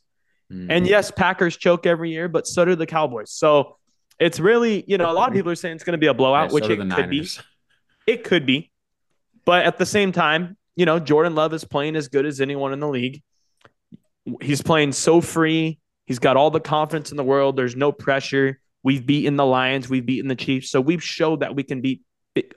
[0.50, 0.66] Mm.
[0.68, 3.30] And yes, Packers choke every year, but so do the Cowboys.
[3.30, 3.76] So
[4.18, 6.14] it's really, you know, a lot of people are saying it's going to be a
[6.14, 7.28] blowout, which it could be.
[8.06, 8.72] It could be.
[9.44, 12.72] But at the same time, you know, Jordan Love is playing as good as anyone
[12.72, 13.22] in the league.
[14.40, 15.78] He's playing so free.
[16.06, 17.56] He's got all the confidence in the world.
[17.56, 18.58] There's no pressure.
[18.82, 19.88] We've beaten the Lions.
[19.88, 20.70] We've beaten the Chiefs.
[20.70, 22.02] So we've showed that we can beat,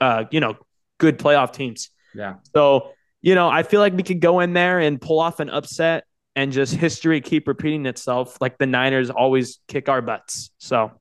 [0.02, 0.56] uh, you know,
[0.98, 1.90] good playoff teams.
[2.16, 2.36] Yeah.
[2.56, 5.50] So, you know, I feel like we could go in there and pull off an
[5.50, 6.06] upset
[6.36, 10.52] and just history keep repeating itself like the Niners always kick our butts.
[10.58, 10.92] So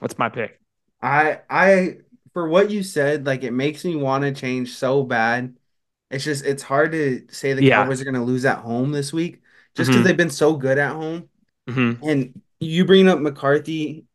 [0.00, 0.58] that's my pick.
[1.02, 1.98] I I
[2.32, 5.56] for what you said, like it makes me want to change so bad.
[6.10, 7.82] It's just it's hard to say the Yeah.
[7.82, 9.42] Cowboys are gonna lose at home this week
[9.74, 10.04] just because Mhm.
[10.04, 11.28] they've been so good at home.
[11.68, 12.08] Mm-hmm.
[12.08, 14.06] And you bring up McCarthy,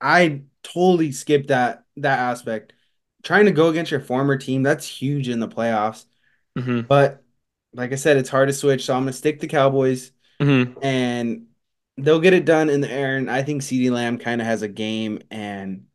[0.00, 2.72] I totally skipped that that aspect.
[3.24, 6.04] Trying to go against your former team, that's huge in the playoffs.
[6.56, 6.82] Mm-hmm.
[6.82, 7.22] But
[7.72, 10.78] like I said, it's hard to switch, so I'm gonna stick the Cowboys Mm-hmm.
[10.82, 11.46] and
[11.96, 13.16] they'll get it done in the air.
[13.16, 15.86] And I think CeeDee Lamb kind of has a game, and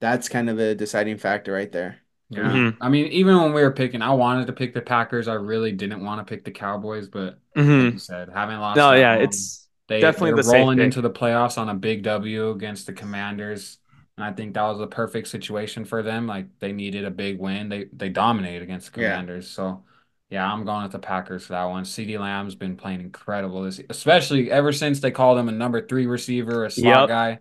[0.00, 1.98] that's kind of a deciding factor right there.
[2.30, 2.42] Yeah.
[2.42, 2.76] Mhm.
[2.80, 5.28] I mean, even when we were picking, I wanted to pick the Packers.
[5.28, 7.94] I really didn't want to pick the Cowboys, but Mm-hmm.
[7.94, 8.76] you said, having lost.
[8.76, 12.02] No, yeah, home, it's they, definitely they're the rolling into the playoffs on a big
[12.02, 13.78] W against the Commanders.
[14.16, 16.26] And I think that was a perfect situation for them.
[16.26, 17.68] Like they needed a big win.
[17.68, 19.08] They they dominated against the Yeah.
[19.10, 19.48] Commanders.
[19.48, 19.84] So
[20.32, 21.84] yeah, I'm going with the Packers for that one.
[21.84, 26.06] CeeDee Lamb's been playing incredible this especially ever since they called him a number three
[26.06, 27.08] receiver, a slot Yep.
[27.08, 27.38] guy.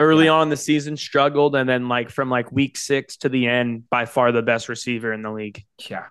[0.00, 0.32] early Yeah.
[0.34, 4.04] on the season struggled, and then like from like week six to the end, by
[4.04, 5.64] far the best receiver in the league.
[5.90, 6.06] Yeah.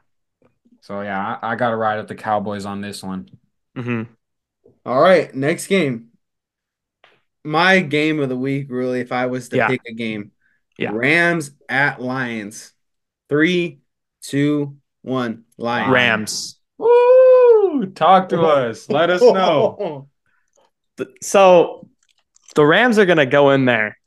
[0.82, 3.30] So yeah, I, I gotta ride with the Cowboys on this one.
[3.78, 4.04] Mm-hmm.
[4.86, 6.10] All right, next game.
[7.46, 9.68] My game of the week, really, if I was to Yeah.
[9.68, 10.32] pick a game.
[10.78, 10.92] Yeah.
[10.94, 12.74] Rams at Lions.
[13.30, 13.80] Three,
[14.22, 14.78] two,
[15.08, 15.46] one.
[15.58, 15.92] Lions.
[15.92, 16.60] Rams.
[16.78, 17.88] Woo!
[17.96, 18.46] Talk to oh.
[18.46, 18.90] us.
[18.90, 20.10] Let us know.
[21.22, 21.90] So
[22.56, 24.00] the Rams are going to go in there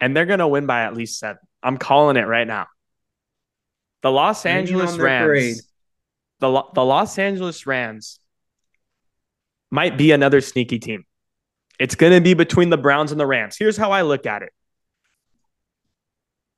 [0.00, 1.38] and they're going to win by at least seven.
[1.62, 2.66] I'm calling it right now.
[4.02, 5.44] The Los Angeles on their parade.
[5.44, 5.68] Rams,
[6.40, 8.18] the, the Los Angeles Rams
[9.70, 11.04] might be another sneaky team.
[11.78, 13.56] It's going to be between the Browns and the Rams.
[13.56, 14.52] Here's how I look at it.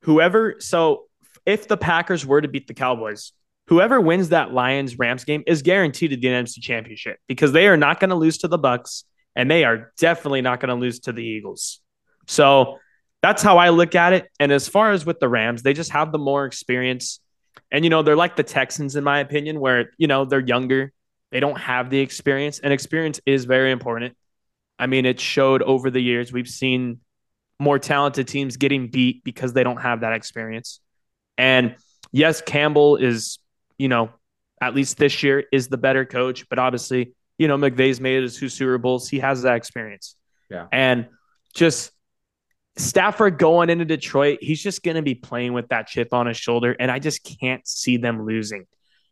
[0.01, 1.03] Whoever, so
[1.45, 3.33] if the Packers were to beat the Cowboys,
[3.67, 7.77] whoever wins that Lions Rams game is guaranteed to the NFC Championship because they are
[7.77, 9.05] not going to lose to the Bucks
[9.35, 11.79] and they are definitely not going to lose to the Eagles.
[12.27, 12.79] So
[13.21, 14.27] that's how I look at it.
[14.39, 17.19] And as far as with the Rams, they just have the more experience.
[17.71, 20.91] And you know, they're like the Texans in my opinion where, you know, they're younger.
[21.31, 24.15] They don't have the experience and experience is very important.
[24.77, 26.31] I mean, it showed over the years.
[26.31, 26.99] We've seen
[27.59, 30.79] more talented teams getting beat because they don't have that experience.
[31.37, 31.75] And
[32.11, 33.39] yes, Campbell is,
[33.83, 34.09] you know,
[34.61, 38.37] at least this year is the better coach, but obviously, you know, McVay's made his
[38.37, 39.09] two Super Bowls.
[39.09, 40.15] He has that experience.
[40.49, 40.67] Yeah.
[40.71, 41.09] And
[41.53, 41.91] just
[42.77, 46.37] Stafford going into Detroit, he's just going to be playing with that chip on his
[46.37, 46.73] shoulder.
[46.79, 48.65] And I just can't see them losing.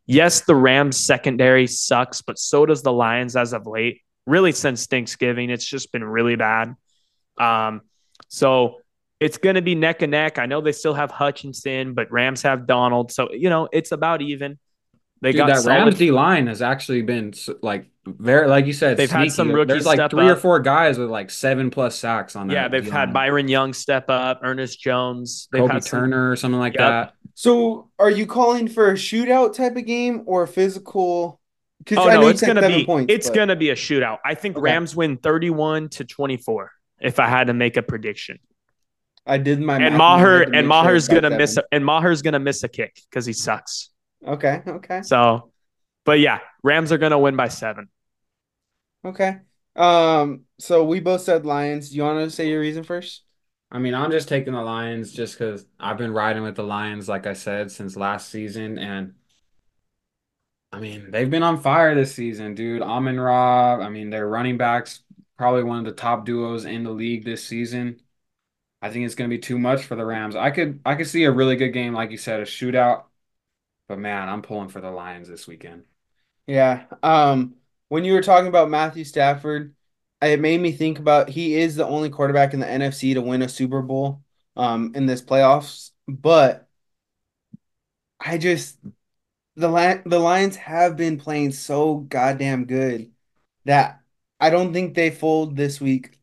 [0.05, 3.99] Yes, the Rams secondary sucks, but so does the Lions as of late.
[4.25, 6.75] Really, since Thanksgiving, it's just been really bad.
[7.37, 7.81] Um,
[8.29, 8.77] so
[9.21, 10.37] it's going to be neck and neck.
[10.39, 13.11] I know they still have Hutchinson, but Rams have Donald.
[13.11, 14.57] So, you know, it's about even.
[15.21, 18.73] They Dude, got that solid Rams D line has actually been like very, like you
[18.73, 21.69] said, They've had some rookies There's like step three or four guys with like seven
[21.69, 22.53] plus sacks on that.
[22.55, 23.13] Yeah, they've had D-line.
[23.13, 25.47] Byron Young step up, Ernest Jones.
[25.51, 26.79] They've Kobie had some- Turner or something like Yep.
[26.79, 27.13] that.
[27.35, 31.39] So, are you calling for a shootout type of game or a physical?
[31.95, 33.13] Oh I no, it's gonna be points.
[33.13, 34.17] it's but- gonna be a shootout.
[34.25, 34.63] I think Okay.
[34.63, 36.71] Rams win thirty-one to twenty-four.
[36.99, 38.39] If I had to make a prediction,
[39.25, 41.67] I did my and Maher I had to and make sure Maher's gonna miss seven.
[41.71, 43.89] and Maher's gonna miss a kick because he sucks.
[44.25, 45.51] Okay, okay, So,
[46.05, 47.89] but yeah, Rams are gonna win by seven.
[49.05, 49.39] okay.
[49.75, 51.89] Um, so we both said Lions.
[51.89, 53.23] Do you want to say your reason first?
[53.71, 57.07] I mean, I'm just taking the Lions just because I've been riding with the Lions,
[57.07, 58.77] like I said, since last season.
[58.77, 59.13] And
[60.71, 62.81] I mean, they've been on fire this season, dude.
[62.81, 65.03] Amon Ra, I mean, their running backs,
[65.37, 67.99] probably one of the top duos in the league this season.
[68.81, 70.35] I think it's going to be too much for the Rams.
[70.35, 73.05] I could I could see a really good game, like you said, a shootout.
[73.87, 75.85] But man, I'm pulling for the Lions this weekend.
[76.47, 76.85] Yeah.
[77.03, 77.55] Um,
[77.89, 79.75] when you were talking about Matthew Stafford,
[80.21, 83.41] it made me think about he is the only quarterback in the NFC to win
[83.41, 84.23] a Super Bowl
[84.57, 86.67] um in this playoffs, but
[88.19, 88.77] I just
[89.57, 93.13] the the Lions have been playing so goddamn good
[93.65, 94.03] that
[94.41, 96.20] I don't think they fold this week.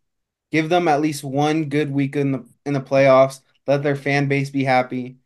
[0.50, 3.40] Give them at least one good week in the in the playoffs.
[3.66, 5.18] Let their fan base be happy,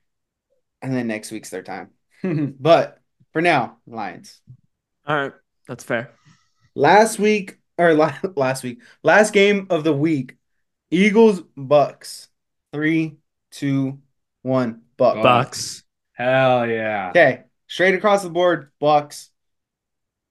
[0.80, 1.90] and then next week's their time.
[2.60, 3.00] But
[3.32, 4.40] for now, Lions.
[5.06, 5.32] All right,
[5.66, 6.10] that's fair.
[6.74, 10.36] Last week or la- last week, last game of the week,
[10.90, 12.28] Eagles Bucks.
[12.72, 13.16] Three,
[13.50, 14.00] two,
[14.42, 14.82] one.
[14.96, 15.16] Bucks.
[15.16, 15.22] Bucks.
[15.22, 15.82] Bucks.
[16.14, 17.10] Hell yeah.
[17.10, 19.30] Okay, straight across the board, Bucks.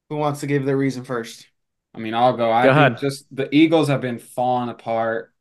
[0.10, 1.48] Who wants to give their reason first?
[1.94, 2.52] I mean, I'll go.
[2.52, 2.98] I Go think ahead.
[2.98, 5.34] just the Eagles have been falling apart.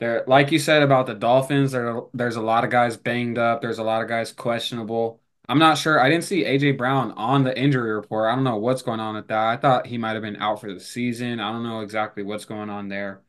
[0.00, 1.72] They're like you said about the Dolphins.
[1.72, 3.62] There, there's a lot of guys banged up.
[3.62, 5.20] There's a lot of guys questionable.
[5.48, 6.00] I'm not sure.
[6.00, 8.30] I didn't see AJ Brown on the injury report.
[8.32, 9.38] I don't know what's going on with that.
[9.48, 11.40] I thought he might have been out for the season.
[11.40, 13.22] I don't know exactly what's going on there.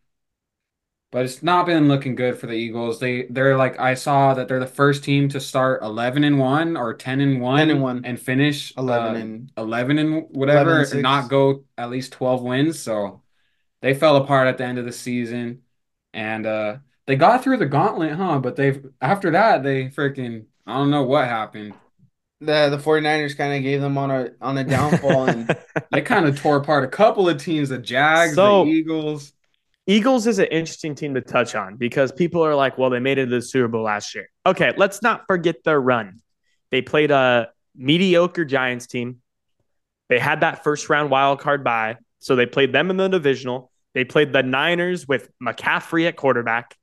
[1.12, 3.00] But it's not been looking good for the Eagles.
[3.00, 6.78] They they're like I saw that they're the first team to start 11 and 1
[6.78, 8.06] or 10 and 1 10 and 1.
[8.06, 12.14] and finish 11 uh, and 11 and whatever 11 and and not go at least
[12.14, 12.80] 12 wins.
[12.80, 13.22] So
[13.82, 15.64] they fell apart at the end of the season.
[16.14, 18.40] And uh they got through the gauntlet, huh?
[18.40, 21.74] But they've after that they freaking I don't know what happened.
[22.40, 25.56] the the 49ers kind of gave them on a on a downfall and
[25.92, 29.34] They kind of tore apart a couple of teams, the Jags, So- the Eagles.
[29.92, 33.18] Eagles is an interesting team to touch on because people are like, well, they made
[33.18, 34.30] it to the Super Bowl last year.
[34.46, 36.22] Okay, let's not forget their run.
[36.70, 39.18] They played a mediocre Giants team.
[40.08, 43.70] They had that first round wild card bye, so they played them in the divisional.
[43.94, 46.78] They played the Niners with McCaffrey at quarterback,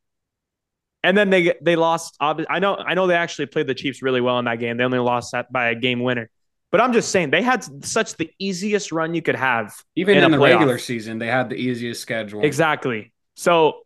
[1.02, 2.14] and then they they lost.
[2.20, 4.76] I know I know they actually played the Chiefs really well in that game.
[4.76, 6.28] They only lost that by a game winner.
[6.70, 10.24] But I'm just saying they had such the easiest run you could have Even In
[10.24, 10.54] in, the playoff.
[10.56, 12.42] regular season, they had the easiest schedule.
[12.44, 13.12] Exactly.
[13.36, 13.80] So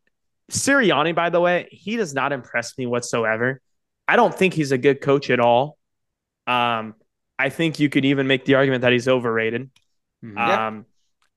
[0.51, 3.61] Sirianni, by the way, he does not impress me whatsoever.
[4.09, 5.78] I don't think he's a good coach at all.
[6.47, 6.95] Um,
[7.39, 9.70] I think you could even make the argument that he's overrated.
[10.24, 10.37] Mhm.
[10.37, 10.66] Yeah.
[10.66, 10.87] Um,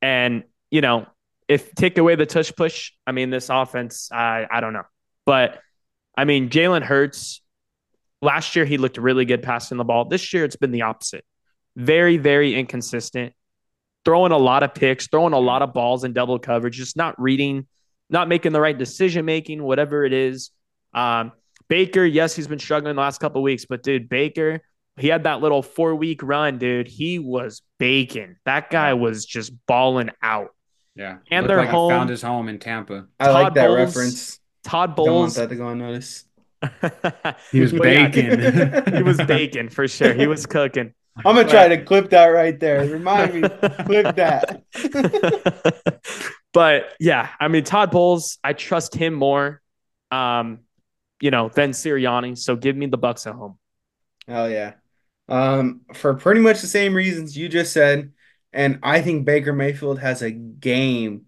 [0.02, 1.06] and you know,
[1.48, 4.84] if take away the tush push, I mean, this offense, I I don't know,
[5.26, 5.62] but
[6.18, 7.41] I mean, Jalen Hurts.
[8.22, 10.06] Last year he looked really good passing the ball.
[10.06, 11.24] This year it's been the opposite.
[11.76, 13.34] Very very inconsistent.
[14.05, 17.19] Throwing a lot of picks, throwing a lot of balls in double coverage, just not
[17.19, 17.65] reading,
[18.09, 20.51] not making the right decision making, whatever it is.
[20.93, 21.32] Um,
[21.69, 24.61] Baker, yes, he's been struggling the last couple weeks, but dude, Baker,
[24.97, 26.88] he had that little four week run, dude.
[26.88, 28.36] He was baking.
[28.45, 30.49] That guy was just balling out.
[30.95, 31.89] Yeah, And Looked they're like home.
[31.89, 33.07] Found his home in Tampa.
[33.19, 34.39] I like that Bowles- reference.
[34.63, 36.28] Todd Don't want Bowles, that to go unnoticed.
[37.51, 38.39] He was But baking.
[38.95, 40.13] he was baking for sure.
[40.13, 40.93] He was cooking.
[41.18, 42.86] I'm gonna try to clip that right there.
[42.89, 43.41] Remind me,
[43.86, 44.63] clip that.
[46.53, 49.61] but yeah, I mean Todd Bowles, I trust him more,
[50.11, 50.59] um,
[51.22, 52.38] you know, than Sirianni.
[52.38, 53.57] So give me the Bucks at home.
[54.28, 54.74] Hell yeah.
[55.30, 58.11] Um, for pretty much the same reasons you just said,
[58.51, 61.26] and I think Baker Mayfield has a game.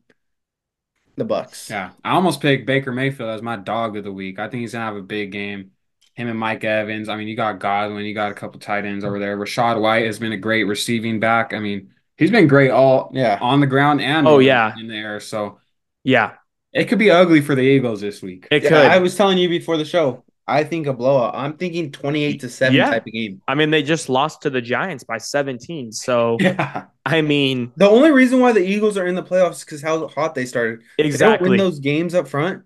[1.15, 1.69] The Bucks.
[1.69, 4.37] Yeah, I almost picked Baker Mayfield as my dog of the week.
[4.37, 5.71] I think he's gonna have a big game.
[6.17, 7.09] Him and Mike Evans.
[7.09, 9.37] I mean, you got Godwin, you got a couple tight ends over there.
[9.37, 11.53] Rachaad White has been a great receiving back.
[11.53, 13.37] I mean, he's been great all Yeah.
[13.39, 14.73] on the ground and Oh, yeah.
[14.79, 15.19] in the air.
[15.19, 15.59] So
[16.03, 16.31] Yeah,
[16.73, 18.47] it could be ugly for the Eagles this week.
[18.49, 18.77] it Yeah, could.
[18.77, 20.23] I was telling you before the show.
[20.47, 21.35] I think a blowout.
[21.35, 22.89] I'm thinking 28 to 7 Yeah.
[22.89, 23.41] type of game.
[23.47, 25.91] I mean, they just lost to the Giants by 17.
[25.91, 29.65] So Yeah, I mean, The only reason why the Eagles are in the playoffs is
[29.65, 30.79] because how hot they started.
[30.79, 31.49] If They don't exactly.
[31.49, 32.63] win those games up front.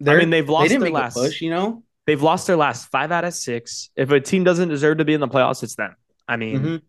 [0.00, 1.16] I they're- mean, they've lost they didn't their make last.
[1.16, 1.82] a push, you know.
[2.06, 3.90] They've lost their last five out of six.
[3.96, 5.94] If a team doesn't deserve to be in the playoffs, it's them.
[6.28, 6.82] I mean, Mhm.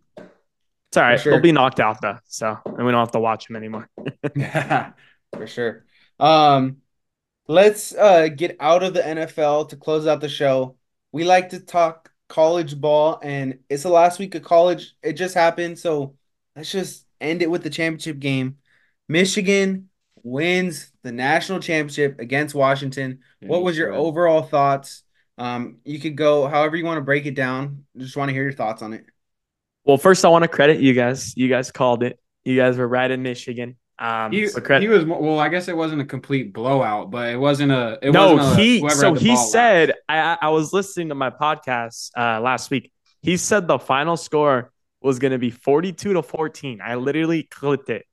[0.88, 1.20] it's all right.
[1.20, 1.34] sure.
[1.34, 3.90] They'll be knocked out though, so and we don't have to watch them anymore.
[4.36, 4.92] yeah.
[5.34, 5.86] For sure.
[6.20, 6.78] Um,
[7.48, 10.78] let's uh get out of the NFL to close out the show.
[11.12, 14.96] We like to talk college ball, and it's the last week of college.
[15.02, 16.16] It just happened, so
[16.56, 18.58] let's just end it with the championship game.
[19.08, 19.90] Michigan
[20.24, 23.20] wins the national championship against Washington.
[23.42, 25.04] What was your overall thoughts?
[25.38, 27.86] Um, you could go however you want to break it down.
[27.98, 29.06] Just want to hear your thoughts on it.
[29.84, 31.36] Well, first I want to credit you guys.
[31.38, 32.20] You guys called it.
[32.44, 33.78] You guys were right in Michigan.
[34.00, 34.84] Um, He, so credit.
[34.84, 35.40] he was well.
[35.40, 37.98] I guess it wasn't a complete blowout, but it wasn't a.
[38.02, 38.90] It no, wasn't a, he.
[38.90, 39.94] So he said.
[40.10, 42.92] I I- I was listening to my podcast uh, last week.
[43.22, 44.72] He said the final score
[45.02, 46.80] was going to be forty-two to fourteen.
[46.84, 48.06] I literally clipped it.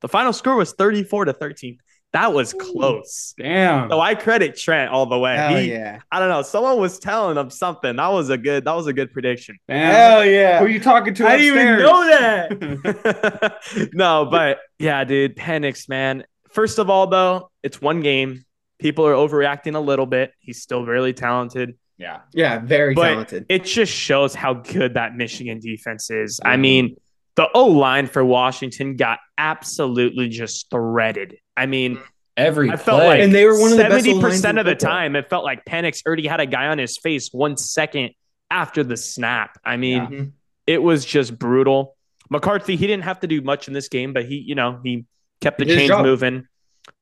[0.00, 1.78] The final score was thirty-four to thirteen.
[2.12, 3.34] That was close.
[3.38, 5.36] "Damn." So I credit Trent all the way.
[5.36, 6.00] Hell He- yeah!
[6.10, 6.40] I don't know.
[6.42, 7.96] Someone was telling him something.
[7.96, 8.64] That was a good.
[8.64, 9.58] That was a good prediction.
[9.68, 9.94] Damn.
[9.94, 10.58] Hell yeah!
[10.58, 11.26] Who are you talking to?
[11.26, 13.90] I didn't even know that.
[13.94, 16.24] no, but yeah, dude, panics, man.
[16.50, 18.44] First of all, though, it's one game.
[18.78, 20.32] People are overreacting a little bit.
[20.38, 21.76] He's still really talented.
[21.98, 22.20] yeah.
[22.32, 23.46] yeah, very But talented.
[23.48, 26.40] It just shows how good that Michigan defense is.
[26.44, 26.96] I mean,
[27.38, 31.36] the O line for Washington got absolutely just threaded.
[31.56, 32.00] I mean,
[32.36, 33.06] Every I felt play.
[33.06, 35.28] like And they were one of the best seventy O-lines percent of the time, it
[35.30, 38.10] felt like Penix already had a guy on his face one second
[38.50, 39.58] after the snap.
[39.64, 40.06] I mean, Yeah.
[40.08, 40.32] Mhm.
[40.66, 41.96] it was just brutal.
[42.30, 45.04] McCarthy, he didn't have to do much in this game, but he, you know, he
[45.40, 46.46] kept the He chains moving.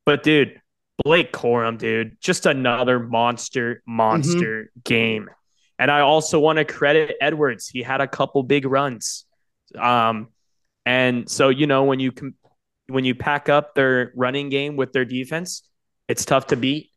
[0.05, 0.59] But dude,
[1.03, 4.79] Blake Corum, dude, just another monster, monster Mm-hmm.
[4.85, 5.29] game.
[5.79, 7.67] And I also want to credit Edwards.
[7.67, 9.25] He had a couple big runs.
[9.77, 10.29] Um,
[10.85, 12.35] and so you know when you com-
[12.87, 15.63] when you pack up their running game with their defense,
[16.07, 16.91] it's tough to beat.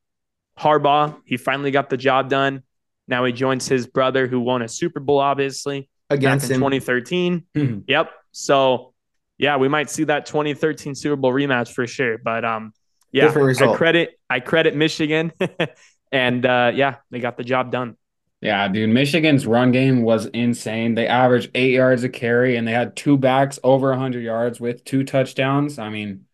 [0.58, 2.62] Harbaugh, he finally got the job done.
[3.08, 6.60] Now he joins his brother who won a Super Bowl, obviously Against in him.
[6.60, 7.44] 2013.
[7.56, 7.84] Mhm.
[7.88, 8.10] Yep.
[8.32, 8.94] So
[9.38, 12.18] yeah, we might see that 2013 Super Bowl rematch for sure.
[12.18, 12.72] But um,
[13.10, 13.26] yeah,
[13.72, 15.32] I credit I credit Michigan,
[16.12, 17.96] and uh, yeah, they got the job done.
[18.40, 18.88] Yeah, dude.
[18.90, 20.94] Michigan's run game was insane.
[20.94, 24.82] They averaged eight yards a carry, and they had two backs over 100 yards with
[24.84, 25.78] two touchdowns.
[25.78, 26.26] I mean,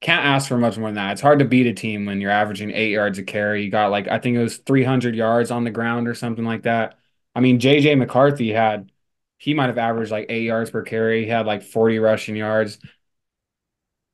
[0.00, 1.12] can't ask for much more than that.
[1.12, 3.64] It's hard to beat a team when you're averaging eight yards a carry.
[3.64, 6.62] You got like, I think it was 300 yards on the ground or something like
[6.64, 6.98] that.
[7.34, 8.90] I mean, JJ McCarthy had,
[9.38, 11.24] he might have averaged like eight yards per carry.
[11.24, 12.78] He had like 40 rushing yards.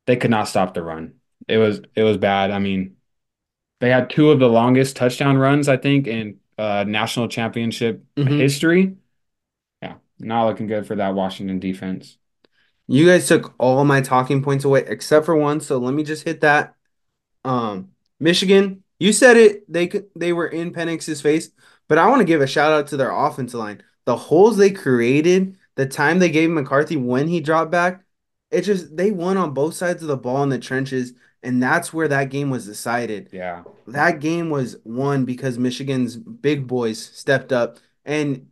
[0.07, 1.15] They could not stop the run.
[1.47, 2.51] It was, it was bad.
[2.51, 2.97] I mean,
[3.81, 8.39] they had two of the longest touchdown runs, I think, in uh, national championship Mhm.
[8.39, 8.97] history.
[9.81, 12.19] Yeah, not looking good for that Washington defense.
[12.87, 16.25] You guys took all my talking points away except for one, so let me just
[16.25, 16.75] hit that.
[17.45, 19.71] Um, Michigan, you said it.
[19.71, 21.51] They could, they were in Penix's face,
[21.87, 23.83] but I want to give a shout out to their offensive line.
[24.07, 28.05] The holes they created, the time they gave McCarthy when he dropped back,
[28.51, 31.93] it just they won on both sides of the ball in the trenches, and that's
[31.93, 33.31] where that game was decided.
[33.33, 38.49] Yeah, That game was won because Michigan's big boys stepped up, and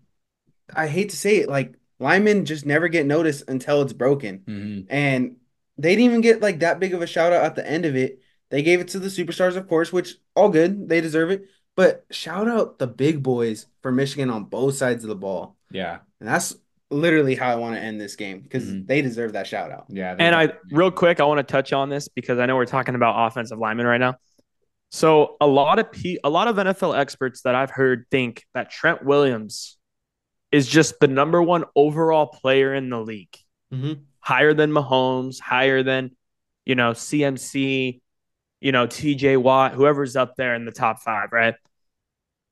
[0.75, 4.43] I hate to say it, like linemen just never get noticed until it's broken.
[4.47, 5.37] hmm And
[5.79, 7.97] they didn't even get like that big of a shout out at the end of
[7.97, 8.21] it.
[8.51, 10.89] They gave it to the superstars, of course, which all good.
[10.89, 11.49] They deserve it.
[11.75, 15.57] But shout out the big boys for Michigan on both sides of the ball.
[15.71, 16.57] Yeah, And that's
[16.91, 18.87] literally how I want to end this game because Mhm.
[18.87, 19.87] they deserve that shout out.
[19.89, 20.15] yeah.
[20.19, 22.95] And I real quick, I want to touch on this because I know we're talking
[22.95, 24.17] about offensive linemen right now.
[24.91, 28.71] So a lot of pe- a lot of NFL experts that I've heard think that
[28.71, 29.79] Trent Williams
[30.53, 33.37] is just the number one overall player in the league,
[33.75, 33.95] Mm-hmm.
[34.21, 36.13] higher than Mahomes, higher than
[36.65, 38.01] you know CMC,
[38.61, 41.57] you know TJ Watt, whoever's up there in the top five, right?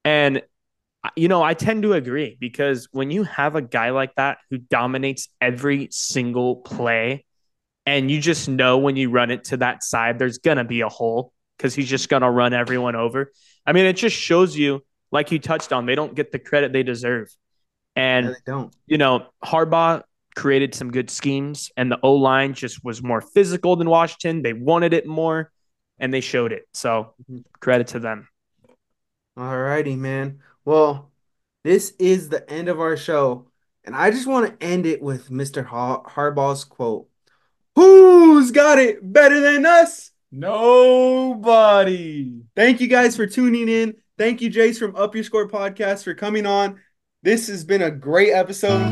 [0.04, 0.42] And
[1.16, 4.58] you know, I tend to agree because when you have a guy like that who
[4.58, 7.24] dominates every single play,
[7.86, 10.88] and you just know when you run it to that side, there's gonna be a
[10.88, 13.30] hole because he's just gonna run everyone over.
[13.66, 14.82] I mean, it just shows you,
[15.12, 17.28] like you touched on, they don't get the credit they deserve.
[17.96, 18.74] And they don't.
[18.86, 20.02] you know, Harbaugh
[20.34, 24.42] created some good schemes, and the O line just was more physical than Washington.
[24.42, 25.52] They wanted it more,
[25.98, 26.64] and they showed it.
[26.72, 27.44] So Mhm.
[27.60, 28.28] credit to them.
[29.36, 30.40] All righty, man.
[30.64, 31.10] Well,
[31.62, 33.48] this is the end of our show,
[33.84, 35.64] and I just want to end it with Mr.
[35.64, 37.08] Har- Harbaugh's quote:
[37.74, 42.32] "Who's got it better than us?" nobody.
[42.56, 43.94] Thank you guys for tuning in.
[44.18, 46.80] Thank you, Jayce from Up Your Score podcast, for coming on.
[47.22, 48.82] This has been a great episode.